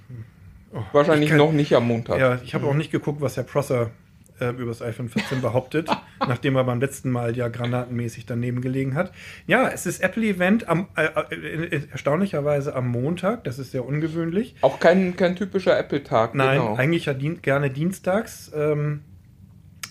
[0.73, 2.19] oh, Wahrscheinlich ich kann- noch nicht am Montag.
[2.19, 3.91] Ja, ich habe auch nicht geguckt, was Herr Prosser
[4.39, 8.95] äh, über das iPhone 14 behauptet, nachdem er beim letzten Mal ja granatenmäßig daneben gelegen
[8.95, 9.11] hat.
[9.47, 14.55] Ja, es ist Apple-Event am äh, äh, äh, erstaunlicherweise am Montag, das ist sehr ungewöhnlich.
[14.61, 16.35] Auch kein, kein typischer Apple-Tag.
[16.35, 16.75] Nein, genau.
[16.75, 18.51] eigentlich ja dien gerne dienstags.
[18.55, 19.01] Ähm,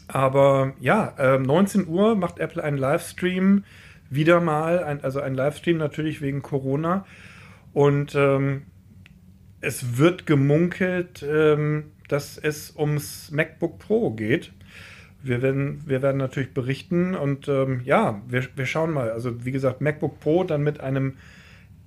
[0.09, 3.65] aber ja, ähm, 19 Uhr macht Apple einen Livestream.
[4.11, 7.07] Wieder mal, ein, also ein Livestream natürlich wegen Corona.
[7.73, 8.63] Und ähm,
[9.63, 14.53] es wird gemunkelt, ähm, dass es ums MacBook Pro geht.
[15.23, 19.11] Wir werden, wir werden natürlich berichten und ähm, ja, wir, wir schauen mal.
[19.11, 21.15] Also wie gesagt, MacBook Pro dann mit einem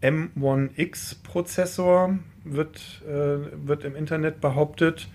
[0.02, 5.08] M1X-Prozessor wird, äh, wird im Internet behauptet.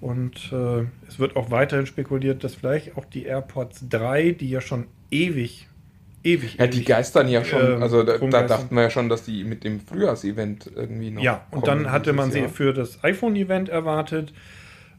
[0.00, 4.60] Und äh, es wird auch weiterhin spekuliert, dass vielleicht auch die AirPods 3, die ja
[4.60, 5.67] schon ewig,
[6.32, 9.24] ewig, Ja, die geistern ja schon, ähm, also da, da dachten wir ja schon, dass
[9.24, 11.22] die mit dem Frühjahrsevent irgendwie noch.
[11.22, 12.48] Ja, und dann hatte man sie Jahr.
[12.48, 14.32] für das iPhone-Event erwartet.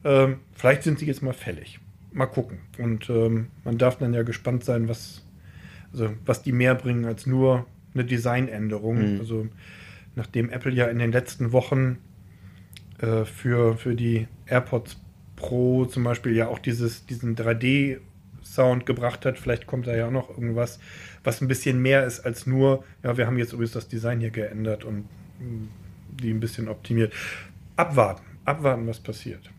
[0.03, 1.79] Ähm, vielleicht sind sie jetzt mal fällig.
[2.11, 2.59] Mal gucken.
[2.77, 5.23] Und ähm, man darf dann ja gespannt sein, was,
[5.91, 9.13] also, was die mehr bringen als nur eine Designänderung.
[9.13, 9.19] Mhm.
[9.19, 9.47] Also
[10.15, 11.97] nachdem Apple ja in den letzten Wochen
[12.99, 14.97] äh, für, für die AirPods
[15.35, 20.11] Pro zum Beispiel ja auch dieses, diesen 3D-Sound gebracht hat, vielleicht kommt da ja auch
[20.11, 20.79] noch irgendwas,
[21.23, 24.31] was ein bisschen mehr ist als nur, ja, wir haben jetzt übrigens das Design hier
[24.31, 25.05] geändert und
[25.39, 25.67] mh,
[26.21, 27.13] die ein bisschen optimiert.
[27.75, 29.49] Abwarten, abwarten, was passiert.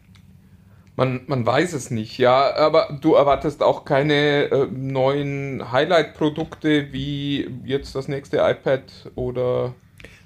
[0.96, 7.48] Man, man weiß es nicht, ja, aber du erwartest auch keine äh, neuen Highlight-Produkte wie
[7.64, 9.74] jetzt das nächste iPad oder.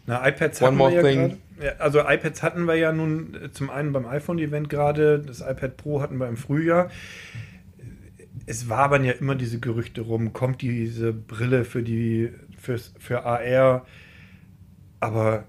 [0.06, 1.20] Na, iPads One hatten more wir ja thing.
[1.20, 1.38] gerade.
[1.62, 5.76] Ja, also iPads hatten wir ja nun äh, zum einen beim iPhone-Event gerade, das iPad
[5.76, 6.90] Pro hatten wir im Frühjahr.
[8.46, 13.86] Es wabern ja immer diese Gerüchte rum, kommt diese Brille für die fürs, für AR,
[15.00, 15.44] aber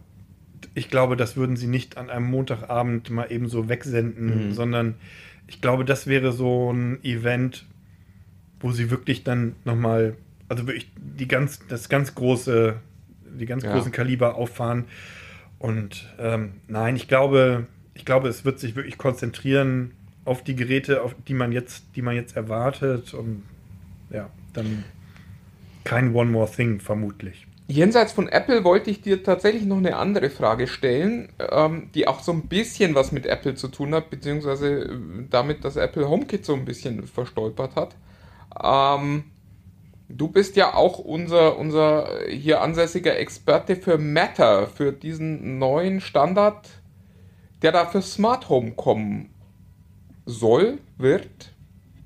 [0.73, 4.51] ich glaube, das würden sie nicht an einem Montagabend mal eben so wegsenden, Mhm.
[4.51, 4.95] sondern
[5.47, 7.65] ich glaube, das wäre so ein Event,
[8.60, 10.15] wo sie wirklich dann nochmal,
[10.49, 12.75] also wirklich die ganz, das ganz große,
[13.39, 13.71] die ganz Ja.
[13.73, 14.86] großen Kaliber auffahren.
[15.60, 19.91] Und ähm, nein, ich glaube, ich glaube, es wird sich wirklich konzentrieren
[20.25, 23.13] auf die Geräte, auf die man jetzt, die man jetzt erwartet.
[23.13, 23.43] Und
[24.09, 24.83] ja, dann
[25.83, 27.47] kein One More Thing vermutlich.
[27.67, 32.19] Jenseits von Apple wollte ich dir tatsächlich noch eine andere Frage stellen, ähm, die auch
[32.19, 34.89] so ein bisschen was mit Apple zu tun hat, beziehungsweise äh,
[35.31, 37.95] damit, dass Apple HomeKit so ein bisschen verstolpert hat.
[38.63, 39.23] Ähm,
[40.09, 46.69] du bist ja auch unser, unser hier ansässiger Experte für Matter, für diesen neuen Standard,
[47.63, 49.29] der da für Smart Home kommen
[50.25, 51.53] soll, wird,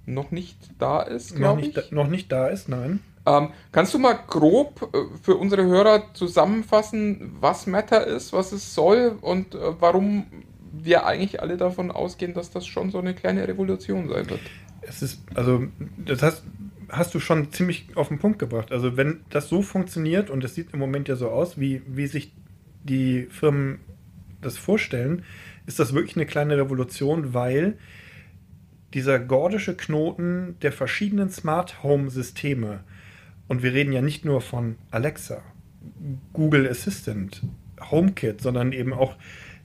[0.06, 1.90] noch nicht da ist, Noch glaube nicht, ich.
[1.90, 3.00] da, noch nicht da ist, nein.
[3.26, 8.74] Ähm, kannst du mal grob äh, für unsere Hörer zusammenfassen, was Matter ist, was es
[8.74, 10.26] soll und äh, warum
[10.72, 14.52] wir eigentlich alle davon ausgehen, dass das schon so eine kleine Revolution sein wird?
[14.82, 16.44] Es ist, also, das hast,
[16.90, 18.72] hast du schon ziemlich auf den Punkt gebracht.
[18.72, 22.08] Also, wenn das so funktioniert, und es sieht im Moment ja so aus, wie, wie
[22.08, 22.34] sich
[22.84, 23.80] die Firmen
[24.42, 25.24] das vorstellen,
[25.66, 27.78] ist das wirklich eine kleine Revolution, weil
[28.94, 32.82] dieser gordische Knoten der verschiedenen Smart Home Systeme,
[33.48, 35.42] und wir reden ja nicht nur von Alexa,
[36.34, 37.42] Google Assistant,
[37.90, 39.16] HomeKit, sondern eben auch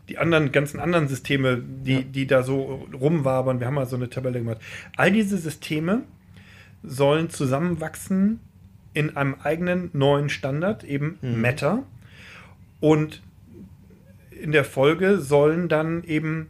[0.08, 2.00] die anderen ganzen anderen Systeme, die, ja.
[2.02, 3.60] die da so rumwabern.
[3.60, 4.60] Wir haben mal so eine Tabelle gemacht.
[4.96, 6.02] All diese Systeme
[6.82, 8.40] sollen zusammenwachsen
[8.92, 11.40] in einem eigenen neuen Standard, eben mhm.
[11.40, 11.82] Meta.
[12.80, 13.22] Und
[14.30, 16.48] in der Folge sollen dann eben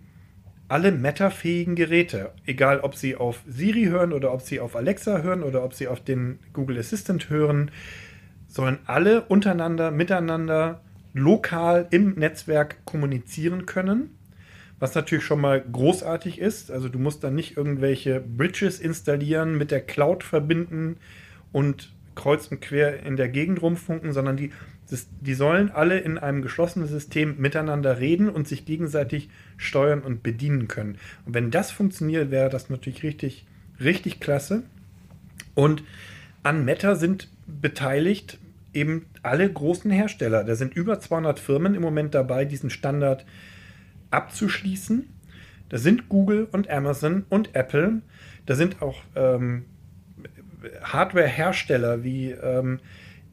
[0.69, 5.43] alle Meta-fähigen Geräte, egal ob sie auf Siri hören oder ob sie auf Alexa hören
[5.43, 7.71] oder ob sie auf den Google Assistant hören,
[8.49, 10.81] sollen alle untereinander, miteinander,
[11.13, 14.17] lokal im Netzwerk kommunizieren können.
[14.81, 16.71] Was natürlich schon mal großartig ist.
[16.71, 20.97] Also du musst dann nicht irgendwelche Bridges installieren, mit der Cloud verbinden
[21.53, 24.51] und kreuz und quer in der Gegend rumfunken, sondern die,
[25.21, 30.69] die sollen alle in einem geschlossenen System miteinander reden und sich gegenseitig steuern und bedienen
[30.69, 30.99] können.
[31.25, 33.47] Und wenn das funktioniert, wäre das natürlich richtig,
[33.81, 34.63] richtig klasse.
[35.55, 35.83] Und
[36.43, 38.39] an Meta sind beteiligt
[38.75, 40.45] eben alle großen Hersteller.
[40.45, 43.25] Da sind über 200 Firmen im Moment dabei, diesen Standard
[44.11, 45.09] abzuschließen.
[45.69, 48.03] Da sind Google und Amazon und Apple.
[48.47, 49.65] Da sind auch ähm,
[50.83, 52.81] Hardware-Hersteller wie ähm,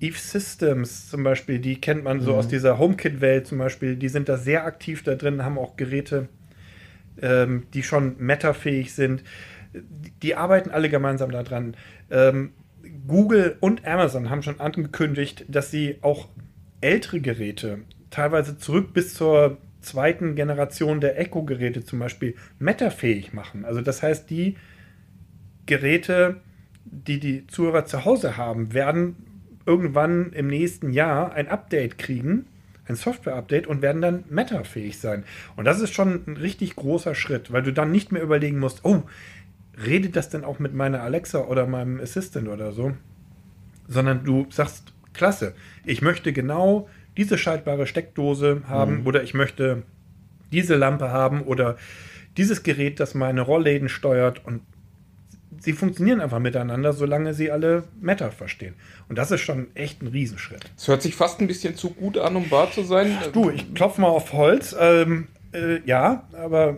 [0.02, 2.40] Eve Systems zum Beispiel, die kennt man so mhm.
[2.40, 3.96] aus dieser HomeKit-Welt zum Beispiel.
[3.96, 6.28] Die sind da sehr aktiv da drin, haben auch Geräte,
[7.22, 9.24] ähm, die schon metafähig sind.
[10.24, 11.78] Die arbeiten alle gemeinsam daran.
[12.10, 12.52] Ähm,
[13.08, 16.28] Google und Amazon haben schon angekündigt, dass sie auch
[16.82, 23.66] ältere Geräte, teilweise zurück bis zur zweiten Generation der Echo-Geräte zum Beispiel, metafähig machen.
[23.66, 24.58] Also das heißt, die
[25.68, 26.42] Geräte,
[26.86, 29.16] die die Zuhörer zu Hause haben, werden
[29.72, 32.46] irgendwann im nächsten Jahr ein Update kriegen,
[32.86, 35.24] ein Software-Update und werden dann metafähig sein.
[35.56, 38.84] Und das ist schon ein richtig großer Schritt, weil du dann nicht mehr überlegen musst,
[38.84, 39.04] oh,
[39.86, 42.92] redet das denn auch mit meiner Alexa oder meinem Assistant oder so?
[43.88, 45.54] Sondern du sagst, klasse,
[45.86, 49.08] ich möchte genau diese schaltbare Steckdose haben mhm.
[49.08, 49.84] oder ich möchte
[50.52, 51.78] diese Lampe haben oder
[52.36, 54.62] dieses Gerät, das meine Rollläden steuert und
[55.62, 58.74] sie funktionieren einfach miteinander, solange sie alle Meta verstehen.
[59.08, 60.66] Und das ist schon echt ein Riesenschritt.
[60.76, 63.18] Es hört sich fast ein bisschen zu gut an, um wahr zu sein.
[63.32, 64.76] Du, ich klopfe mal auf Holz.
[64.78, 66.78] Ähm, äh, ja, aber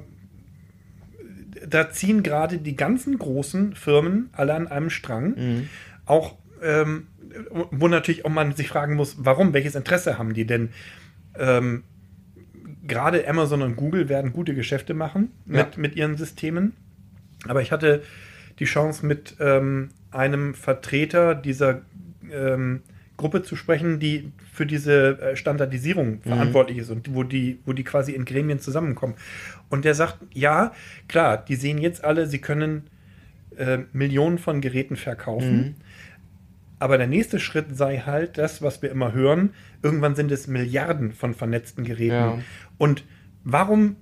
[1.66, 5.36] da ziehen gerade die ganzen großen Firmen alle an einem Strang.
[5.36, 5.70] Mhm.
[6.06, 7.08] Auch, ähm,
[7.72, 10.70] wo natürlich auch man sich fragen muss, warum, welches Interesse haben die denn?
[11.40, 11.84] Ähm,
[12.86, 15.68] gerade Amazon und Google werden gute Geschäfte machen mit, ja.
[15.78, 16.74] mit ihren Systemen.
[17.48, 18.04] Aber ich hatte
[18.60, 21.82] die Chance, mit ähm, einem Vertreter dieser
[22.32, 22.82] ähm,
[23.18, 26.22] Gruppe zu sprechen, die für diese äh, Standardisierung mhm.
[26.22, 29.16] verantwortlich ist und wo die, wo die quasi in Gremien zusammenkommen.
[29.70, 30.74] Und der sagt, ja,
[31.08, 32.84] klar, die sehen jetzt alle, sie können
[33.58, 35.58] äh, Millionen von Geräten verkaufen.
[35.58, 35.76] Mhm.
[36.80, 39.52] Aber der nächste Schritt sei halt das, was wir immer hören.
[39.82, 42.14] Irgendwann sind es Milliarden von vernetzten Geräten.
[42.14, 42.40] Ja.
[42.78, 43.06] Und
[43.44, 43.96] warum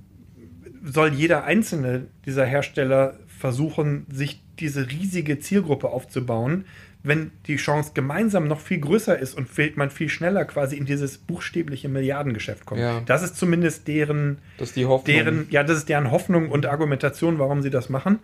[0.84, 6.66] soll jeder einzelne dieser Hersteller versuchen, sich diese riesige Zielgruppe aufzubauen,
[7.04, 11.18] wenn die Chance gemeinsam noch viel größer ist und man viel schneller quasi in dieses
[11.18, 12.80] buchstäbliche Milliardengeschäft kommt.
[12.80, 13.02] Ja.
[13.08, 17.64] Das ist zumindest deren, das ist deren, ja, das ist deren Hoffnung und Argumentation, warum
[17.64, 18.20] sie das machen.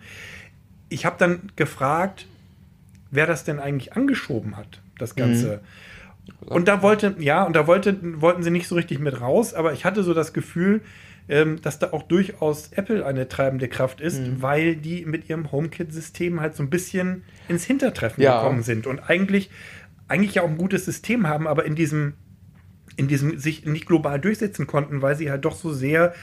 [0.88, 2.26] Ich habe dann gefragt,
[3.10, 5.60] wer das denn eigentlich angeschoben hat, das Ganze.
[6.42, 6.48] Mhm.
[6.48, 9.72] Und da wollte, ja, und da wollte, wollten sie nicht so richtig mit raus, aber
[9.72, 10.82] ich hatte so das Gefühl,
[11.28, 14.42] ähm, dass da auch durchaus Apple eine treibende Kraft ist, mhm.
[14.42, 18.38] weil die mit ihrem HomeKit-System halt so ein bisschen ins Hintertreffen ja.
[18.38, 19.50] gekommen sind und eigentlich,
[20.08, 22.14] eigentlich ja auch ein gutes System haben, aber in diesem,
[22.96, 26.14] in diesem sich nicht global durchsetzen konnten, weil sie halt doch so sehr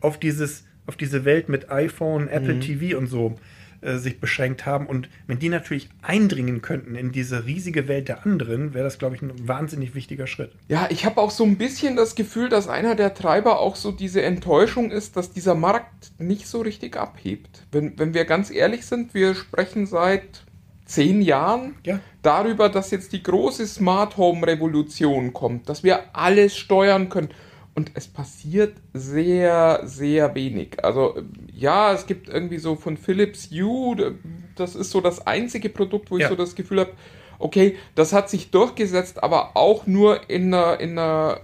[0.00, 2.60] auf dieses, auf diese Welt mit iPhone, Apple mhm.
[2.60, 3.38] TV und so
[3.80, 4.86] äh, sich beschränkt haben.
[4.86, 9.14] Und wenn die natürlich eindringen könnten in diese riesige Welt der anderen, wäre das, glaube
[9.14, 10.52] ich, ein wahnsinnig wichtiger Schritt.
[10.68, 13.92] Ja, ich habe auch so ein bisschen das Gefühl, dass einer der Treiber auch so
[13.92, 17.62] diese Enttäuschung ist, dass dieser Markt nicht so richtig abhebt.
[17.70, 20.42] Wenn, wenn wir ganz ehrlich sind, wir sprechen seit
[20.84, 22.00] zehn Jahren ja.
[22.22, 27.28] darüber, dass jetzt die große Smart Home Revolution kommt, dass wir alles steuern können
[27.78, 30.82] und es passiert sehr, sehr wenig.
[30.84, 31.22] Also
[31.54, 34.16] ja, es gibt irgendwie so von Philips Hue,
[34.56, 36.24] das ist so das einzige Produkt, wo ja.
[36.24, 36.90] ich so das Gefühl habe,
[37.38, 41.42] okay, das hat sich durchgesetzt, aber auch nur in einer, in einer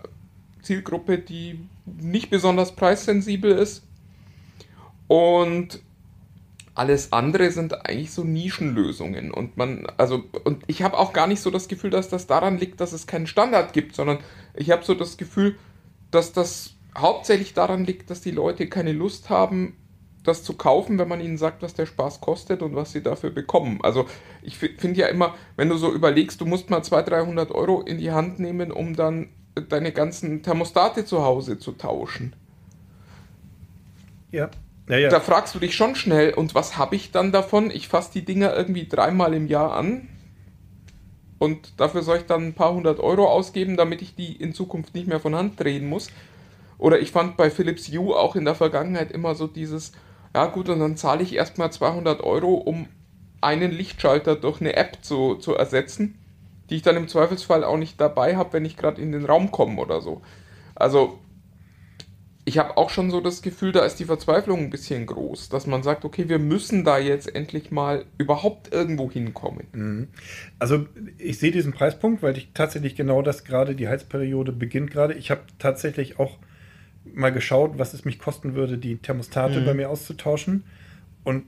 [0.61, 3.85] Zielgruppe, die nicht besonders preissensibel ist.
[5.07, 5.83] Und
[6.75, 9.31] alles andere sind eigentlich so Nischenlösungen.
[9.31, 12.59] Und man, also, und ich habe auch gar nicht so das Gefühl, dass das daran
[12.59, 14.18] liegt, dass es keinen Standard gibt, sondern
[14.57, 15.55] ich habe so das Gefühl,
[16.14, 19.77] dass das hauptsächlich daran liegt, dass die Leute keine Lust haben,
[20.22, 23.31] das zu kaufen, wenn man ihnen sagt, was der Spaß kostet und was sie dafür
[23.31, 23.81] bekommen.
[23.83, 24.07] Also
[24.42, 27.98] ich finde ja immer, wenn du so überlegst, du musst mal 200, 300 Euro in
[27.98, 29.29] die Hand nehmen, um dann
[29.68, 32.35] deine ganzen Thermostate zu Hause zu tauschen.
[34.31, 34.50] Ja.
[34.88, 35.09] Ja, ja.
[35.09, 37.70] Da fragst du dich schon schnell, und was habe ich dann davon?
[37.70, 40.09] Ich fasse die Dinger irgendwie dreimal im Jahr an
[41.38, 44.94] und dafür soll ich dann ein paar hundert Euro ausgeben, damit ich die in Zukunft
[44.94, 46.09] nicht mehr von Hand drehen muss.
[46.79, 49.92] Oder ich fand bei Philips Hue auch in der Vergangenheit immer so dieses,
[50.35, 52.88] ja gut, und dann zahle ich erstmal 200 Euro, um
[53.40, 56.18] einen Lichtschalter durch eine App zu, zu ersetzen,
[56.70, 59.51] die ich dann im Zweifelsfall auch nicht dabei habe, wenn ich gerade in den Raum
[59.51, 60.23] komme oder so.
[60.75, 61.18] Also
[62.47, 65.67] ich habe auch schon so das Gefühl, da ist die Verzweiflung ein bisschen groß, dass
[65.67, 69.67] man sagt, okay, wir müssen da jetzt endlich mal überhaupt irgendwo hinkommen.
[69.73, 70.09] Mhm.
[70.59, 75.15] Also ich sehe diesen Preispunkt, weil ich tatsächlich genau das gerade, die Heizperiode beginnt gerade.
[75.15, 76.39] Ich habe tatsächlich auch
[77.15, 79.65] mal geschaut, was es mich kosten würde, die Thermostate mhm.
[79.65, 80.65] bei mir auszutauschen
[81.23, 81.45] und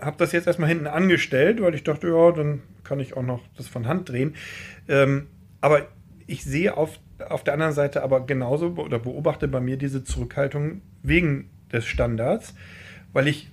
[0.00, 3.40] habe das jetzt erstmal hinten angestellt, weil ich dachte, ja, dann kann ich auch noch
[3.56, 4.34] das von Hand drehen.
[4.88, 5.28] Ähm,
[5.60, 5.86] aber
[6.26, 6.98] ich sehe auf
[7.30, 12.54] auf der anderen Seite aber genauso oder beobachte bei mir diese Zurückhaltung wegen des Standards,
[13.12, 13.48] weil ich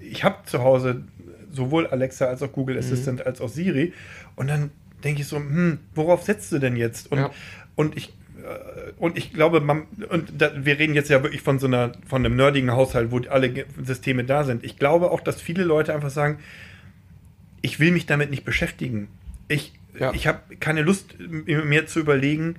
[0.00, 1.04] ich habe zu Hause
[1.50, 2.80] sowohl Alexa als auch Google mhm.
[2.80, 3.92] Assistant als auch Siri
[4.36, 4.70] und dann
[5.04, 7.12] denke ich so, hm, worauf setzt du denn jetzt?
[7.12, 7.30] Und, ja.
[7.74, 8.12] und ich
[8.46, 11.92] äh, und ich glaube, man, und da, wir reden jetzt ja wirklich von so einer,
[12.06, 14.64] von einem nerdigen Haushalt, wo alle Systeme da sind.
[14.64, 16.38] Ich glaube auch, dass viele Leute einfach sagen,
[17.62, 19.08] ich will mich damit nicht beschäftigen.
[19.48, 20.12] Ich, ja.
[20.14, 22.56] Ich habe keine Lust mehr zu überlegen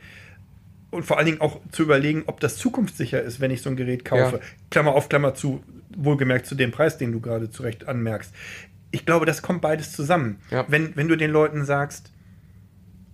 [0.91, 3.75] und vor allen Dingen auch zu überlegen, ob das zukunftssicher ist, wenn ich so ein
[3.75, 4.37] Gerät kaufe.
[4.37, 4.41] Ja.
[4.69, 5.63] Klammer auf, Klammer zu,
[5.95, 8.33] wohlgemerkt zu dem Preis, den du gerade zu Recht anmerkst.
[8.91, 10.39] Ich glaube, das kommt beides zusammen.
[10.49, 10.65] Ja.
[10.69, 12.11] Wenn, wenn du den Leuten sagst,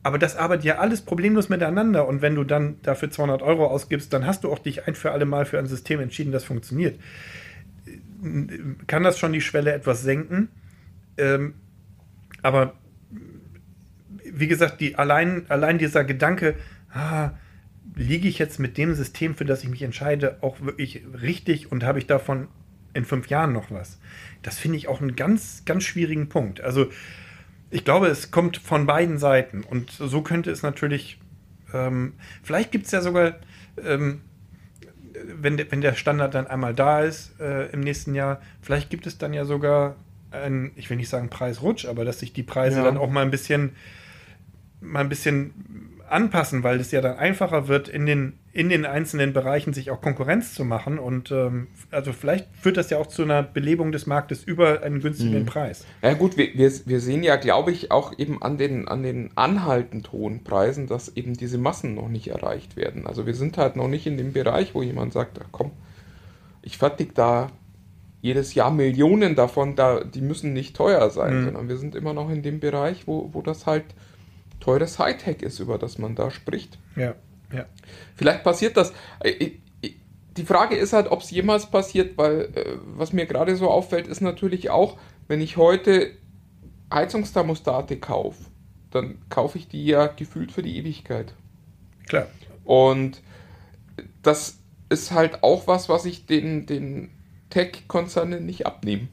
[0.03, 4.11] aber das arbeitet ja alles problemlos miteinander und wenn du dann dafür 200 Euro ausgibst,
[4.11, 6.99] dann hast du auch dich ein für alle Mal für ein System entschieden, das funktioniert.
[8.87, 10.49] Kann das schon die Schwelle etwas senken?
[11.17, 11.55] Ähm,
[12.41, 12.73] aber
[14.33, 16.55] wie gesagt, die, allein, allein dieser Gedanke,
[16.93, 17.31] ah,
[17.95, 21.83] liege ich jetzt mit dem System, für das ich mich entscheide, auch wirklich richtig und
[21.83, 22.47] habe ich davon
[22.93, 23.99] in fünf Jahren noch was?
[24.41, 26.61] Das finde ich auch einen ganz, ganz schwierigen Punkt.
[26.61, 26.87] Also
[27.69, 31.19] ich glaube, es kommt von beiden Seiten und so könnte es natürlich,
[31.73, 33.35] ähm, vielleicht gibt es ja sogar,
[33.83, 34.21] ähm,
[35.35, 39.05] wenn, de, wenn der Standard dann einmal da ist äh, im nächsten Jahr, vielleicht gibt
[39.05, 39.95] es dann ja sogar
[40.31, 42.83] ein, ich will nicht sagen Preisrutsch, aber dass sich die Preise ja.
[42.83, 43.71] dann auch mal ein bisschen
[44.83, 45.53] mal ein bisschen
[46.13, 49.99] anpassen, weil es ja dann einfacher wird, in den, in den einzelnen Bereichen sich auch
[49.99, 50.99] Konkurrenz zu machen.
[50.99, 55.01] Und ähm, also vielleicht führt das ja auch zu einer Belebung des Marktes über einen
[55.01, 55.45] günstigen mhm.
[55.45, 55.85] Preis.
[56.01, 59.31] Ja gut, wir, wir, wir sehen ja, glaube ich, auch eben an den, an den
[59.35, 63.07] anhaltend hohen Preisen, dass eben diese Massen noch nicht erreicht werden.
[63.07, 65.71] Also wir sind halt noch nicht in dem Bereich, wo jemand sagt, ach komm,
[66.61, 67.49] ich fertig da
[68.21, 71.45] jedes Jahr Millionen davon, da, die müssen nicht teuer sein, mhm.
[71.45, 73.83] sondern wir sind immer noch in dem Bereich, wo, wo das halt
[74.63, 76.79] teures Hightech ist, über das man da spricht.
[76.95, 77.15] Ja,
[77.51, 77.65] ja.
[78.15, 78.93] Vielleicht passiert das.
[79.19, 79.51] Äh,
[80.37, 84.07] die Frage ist halt, ob es jemals passiert, weil äh, was mir gerade so auffällt,
[84.07, 84.97] ist natürlich auch,
[85.27, 86.11] wenn ich heute
[86.91, 88.45] Heizungsthermostate kaufe,
[88.89, 91.33] dann kaufe ich die ja gefühlt für die Ewigkeit.
[92.07, 92.27] Klar.
[92.63, 93.21] Und
[94.21, 97.11] das ist halt auch was, was ich den, den
[97.49, 99.07] Tech-Konzernen nicht abnehme.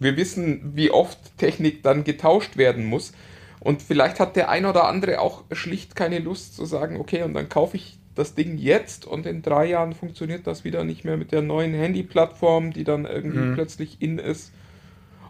[0.00, 3.12] Wir wissen, wie oft Technik dann getauscht werden muss.
[3.60, 7.34] Und vielleicht hat der ein oder andere auch schlicht keine Lust zu sagen, okay, und
[7.34, 11.16] dann kaufe ich das Ding jetzt und in drei Jahren funktioniert das wieder nicht mehr
[11.16, 13.54] mit der neuen Handy-Plattform, die dann irgendwie mhm.
[13.54, 14.52] plötzlich in ist.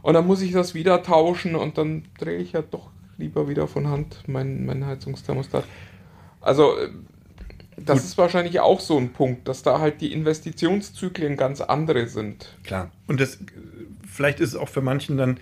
[0.01, 3.69] Und dann muss ich das wieder tauschen und dann drehe ich ja doch lieber wieder
[3.69, 5.65] von Hand mein, mein Heizungsthermostat.
[6.41, 6.89] Also, äh,
[7.77, 8.07] das Gut.
[8.07, 12.57] ist wahrscheinlich auch so ein Punkt, dass da halt die Investitionszyklen ganz andere sind.
[12.65, 12.91] Klar.
[13.07, 13.39] Und das,
[14.07, 15.39] vielleicht ist es auch für manchen dann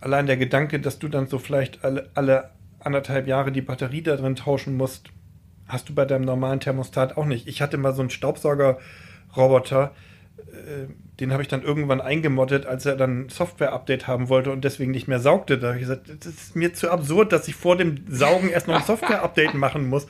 [0.00, 4.16] allein der Gedanke, dass du dann so vielleicht alle, alle anderthalb Jahre die Batterie da
[4.16, 5.08] drin tauschen musst,
[5.66, 7.46] hast du bei deinem normalen Thermostat auch nicht.
[7.46, 9.94] Ich hatte mal so einen Staubsaugerroboter,
[10.38, 10.86] äh,
[11.20, 14.92] den habe ich dann irgendwann eingemottet, als er dann ein Software-Update haben wollte und deswegen
[14.92, 15.58] nicht mehr saugte.
[15.58, 18.68] Da habe ich gesagt, das ist mir zu absurd, dass ich vor dem Saugen erst
[18.68, 20.06] noch ein Software-Update machen muss.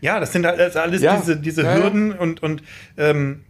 [0.00, 1.16] Ja, das sind halt alles ja.
[1.16, 2.62] diese, diese ja, Hürden und, und
[2.96, 3.45] ähm,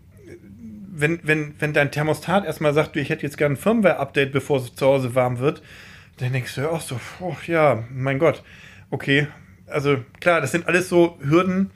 [0.98, 4.58] wenn, wenn, wenn dein Thermostat erstmal sagt, du, ich hätte jetzt gerne ein Firmware-Update, bevor
[4.58, 5.62] es zu Hause warm wird,
[6.18, 8.42] dann denkst du ja auch so, oh, ja, mein Gott,
[8.90, 9.28] okay.
[9.66, 11.70] Also klar, das sind alles so Hürden,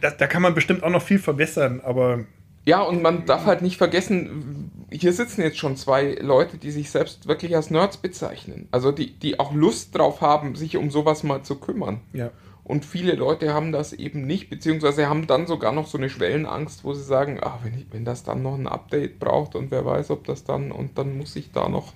[0.00, 2.24] da, da kann man bestimmt auch noch viel verbessern, aber
[2.64, 6.90] ja, und man darf halt nicht vergessen, hier sitzen jetzt schon zwei Leute, die sich
[6.90, 8.68] selbst wirklich als Nerds bezeichnen.
[8.70, 12.02] Also die, die auch Lust drauf haben, sich um sowas mal zu kümmern.
[12.12, 12.30] Ja.
[12.68, 16.84] Und viele Leute haben das eben nicht, beziehungsweise haben dann sogar noch so eine Schwellenangst,
[16.84, 19.84] wo sie sagen, ah, wenn, ich, wenn das dann noch ein Update braucht und wer
[19.86, 21.94] weiß, ob das dann, und dann muss ich da noch.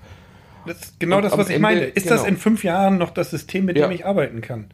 [0.67, 1.81] Das ist genau Und das, was ich Ende- meine.
[1.85, 2.29] Ist das genau.
[2.31, 3.87] in fünf Jahren noch das System, mit Ja.
[3.87, 4.73] dem ich arbeiten kann?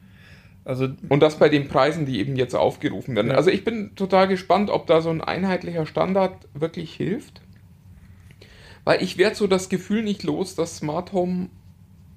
[0.65, 3.31] Also, Und das bei den Preisen, die eben jetzt aufgerufen werden.
[3.31, 3.35] Ja.
[3.37, 7.41] Also ich bin total gespannt, ob da so ein einheitlicher Standard wirklich hilft.
[8.85, 11.49] Weil ich werde so das Gefühl nicht los, dass Smart Home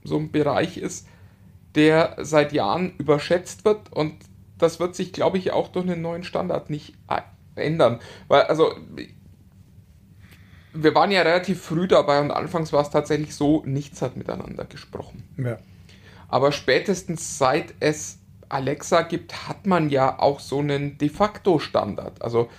[0.03, 1.07] so ein Bereich ist,
[1.75, 4.15] der seit Jahren überschätzt wird und
[4.57, 6.93] das wird sich, glaube ich, auch durch einen neuen Standard nicht
[7.55, 7.99] ändern.
[8.27, 8.75] Weil, also,
[10.73, 14.65] wir waren ja relativ früh dabei und anfangs war es tatsächlich so, nichts hat miteinander
[14.65, 15.23] gesprochen.
[15.37, 15.57] ja.
[16.31, 22.21] Aber spätestens seit es Alexa gibt, hat man ja auch so einen de facto Standard.
[22.21, 22.49] Also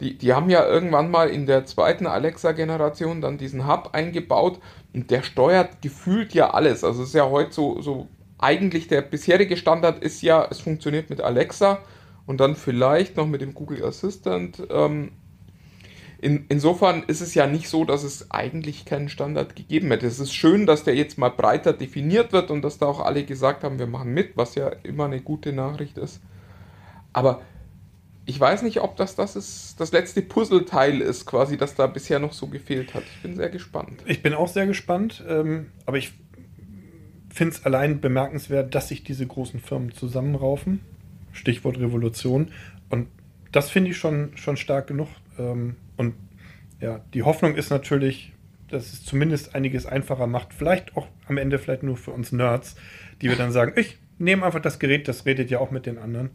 [0.00, 4.60] die, die haben ja irgendwann mal in der zweiten Alexa-Generation dann diesen Hub eingebaut
[4.92, 6.84] und der steuert gefühlt ja alles.
[6.84, 8.08] Also es ist ja heute so, so
[8.44, 11.80] eigentlich der bisherige Standard ist ja, es funktioniert mit Alexa
[12.26, 14.62] und dann vielleicht noch mit dem Google Assistant.
[14.68, 15.12] Ähm,
[16.20, 20.06] in, insofern ist es ja nicht so, dass es eigentlich keinen Standard gegeben hätte.
[20.06, 23.24] Es ist schön, dass der jetzt mal breiter definiert wird und dass da auch alle
[23.24, 26.20] gesagt haben, wir machen mit, was ja immer eine gute Nachricht ist.
[27.14, 27.40] Aber
[28.26, 32.18] ich weiß nicht, ob das das ist, das letzte Puzzleteil ist, quasi, das da bisher
[32.18, 33.04] noch so gefehlt hat.
[33.04, 34.02] Ich bin sehr gespannt.
[34.04, 36.12] Ich bin auch sehr gespannt, ähm, aber ich
[37.34, 40.80] finde es allein bemerkenswert, dass sich diese großen Firmen zusammenraufen.
[41.32, 42.52] Stichwort Revolution.
[42.90, 43.08] Und
[43.52, 45.08] das finde ich schon, schon stark genug.
[45.38, 46.14] Ähm, und
[46.80, 48.32] ja, die Hoffnung ist natürlich,
[48.68, 50.54] dass es zumindest einiges einfacher macht.
[50.54, 52.76] Vielleicht auch am Ende vielleicht nur für uns Nerds,
[53.20, 55.98] die wir dann sagen, ich nehme einfach das Gerät, das redet ja auch mit den
[55.98, 56.30] anderen.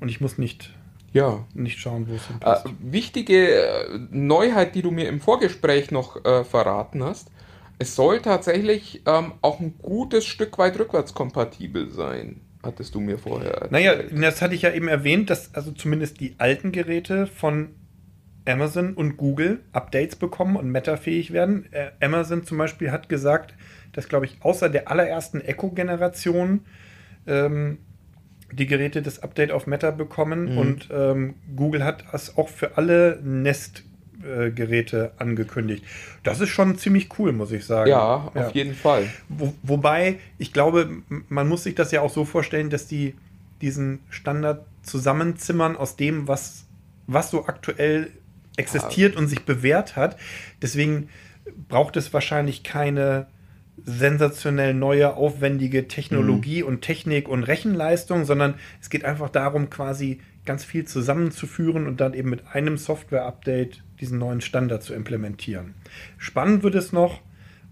[0.00, 0.72] Und ich muss nicht,
[1.12, 1.44] Ja.
[1.54, 2.66] nicht schauen, wo es Äh, hinpasst.
[2.80, 7.30] wichtige äh, Neuheit, die du mir im Vorgespräch noch äh, verraten hast.
[7.78, 13.52] Es soll tatsächlich ähm, auch ein gutes Stück weit rückwärtskompatibel sein, hattest du mir vorher
[13.52, 13.72] erzählt.
[13.72, 17.70] Naja, das hatte ich ja eben erwähnt, dass also zumindest die alten Geräte von
[18.46, 21.66] Amazon und Google Updates bekommen und Meta-fähig werden.
[21.72, 23.54] Äh, Amazon zum Beispiel hat gesagt,
[23.92, 26.64] dass, glaube ich, außer der allerersten Echo-Generation
[27.26, 27.78] ähm,
[28.52, 30.58] die Geräte das Update auf Meta bekommen Mhm.
[30.58, 33.18] und ähm, Google hat das auch für alle
[34.22, 35.84] Nest-Geräte angekündigt.
[36.22, 37.90] Das ist schon ziemlich cool, muss ich sagen.
[37.90, 39.08] ja, auf jeden Fall.
[39.28, 43.14] Wo, wobei, ich glaube, man muss sich das ja auch so vorstellen, dass die
[43.60, 46.64] diesen Standard zusammenzimmern aus dem, was,
[47.06, 48.10] was so aktuell
[48.56, 50.16] existiert und sich bewährt hat.
[50.60, 51.08] Deswegen
[51.68, 53.26] braucht es wahrscheinlich keine
[53.84, 60.64] sensationell neue, aufwendige Technologie und Technik und Rechenleistung, sondern es geht einfach darum, quasi ganz
[60.64, 65.74] viel zusammenzuführen und dann eben mit einem Software-Update diesen neuen Standard zu implementieren.
[66.18, 67.22] Spannend wird es noch,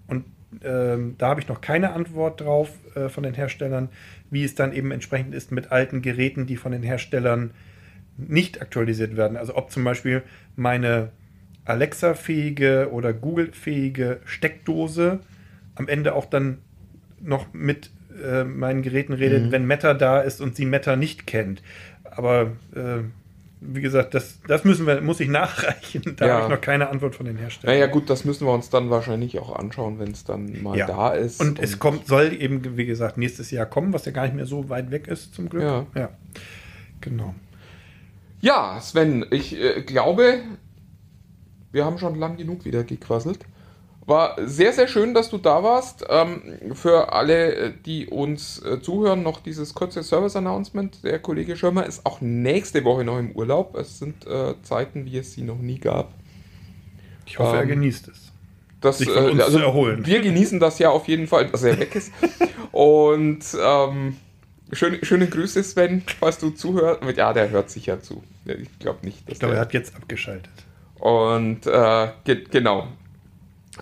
[0.06, 0.24] und
[0.62, 3.90] ähm, da habe ich noch keine Antwort drauf äh, von den Herstellern,
[4.30, 7.50] wie es dann eben entsprechend ist mit alten Geräten, die von den Herstellern
[8.16, 9.36] nicht aktualisiert werden.
[9.36, 10.22] Also ob zum Beispiel
[10.56, 11.10] meine
[11.64, 15.20] Alexa-fähige oder Google-fähige Steckdose
[15.74, 16.58] am Ende auch dann
[17.20, 17.90] noch mit
[18.22, 21.62] äh, meinen Geräten redet, wenn Meta da ist und sie Meta nicht kennt.
[22.04, 23.02] Aber äh,
[23.60, 26.02] wie gesagt, das, das müssen wir, muss ich nachreichen.
[26.16, 26.34] Da Ja.
[26.34, 27.76] habe ich noch keine Antwort von den Herstellern.
[27.76, 30.86] Naja, gut, das müssen wir uns dann wahrscheinlich auch anschauen, wenn es dann mal Ja.
[30.86, 31.40] da ist.
[31.40, 34.46] Und, es kommt, soll eben, wie gesagt, nächstes Jahr kommen, was ja gar nicht mehr
[34.46, 35.62] so weit weg ist, zum Glück.
[35.62, 35.86] Ja.
[35.94, 36.08] ja.
[37.02, 37.34] Genau.
[38.40, 40.40] Ja, Sven, ich äh, glaube,
[41.72, 43.40] wir haben schon lang genug wieder gequasselt.
[44.06, 46.04] War sehr, sehr schön, dass du da warst.
[46.08, 51.04] Ähm, für alle, äh, die uns äh, zuhören, noch dieses kurze Service-Announcement.
[51.04, 53.76] Der Kollege Schirmer ist auch nächste Woche noch im Urlaub.
[53.76, 56.12] Es sind äh, Zeiten, wie es sie noch nie gab.
[57.26, 58.32] Ich hoffe, er Ähm, genießt es.
[58.80, 60.06] Das, Sich von uns also zu erholen.
[60.06, 62.10] Wir genießen das ja auf jeden Fall, dass er weg ist.
[62.72, 64.16] Und ähm,
[64.72, 67.02] schöne, schöne Grüße, Sven, falls du zuhörst.
[67.16, 68.22] Ja, der hört sicher zu.
[68.46, 70.50] Ich glaube nicht, dass Ich glaube, er hat jetzt abgeschaltet.
[70.98, 72.88] Und äh, ge genau.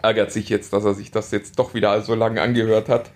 [0.03, 3.11] Ärgert sich jetzt, dass er sich das jetzt doch wieder so lange angehört hat.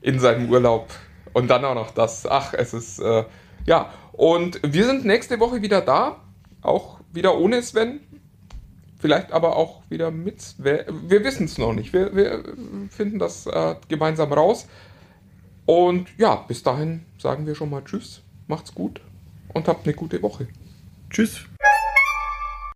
[0.00, 0.88] In seinem Urlaub.
[1.32, 2.26] Und dann auch noch das.
[2.26, 2.98] Ach, es ist.
[2.98, 3.24] Äh,
[3.66, 3.92] ja.
[4.12, 6.16] Und wir sind nächste Woche wieder da.
[6.62, 8.00] Auch wieder ohne Sven.
[8.98, 10.84] Vielleicht aber auch wieder mit Sven.
[11.08, 11.92] Wir wissen es noch nicht.
[11.92, 12.44] Wir, wir
[12.90, 14.68] finden das äh, gemeinsam raus.
[15.66, 18.22] Und ja, bis dahin sagen wir schon mal Tschüss.
[18.46, 19.00] Macht's gut.
[19.52, 20.48] Und habt eine gute Woche.
[21.10, 21.46] Tschüss.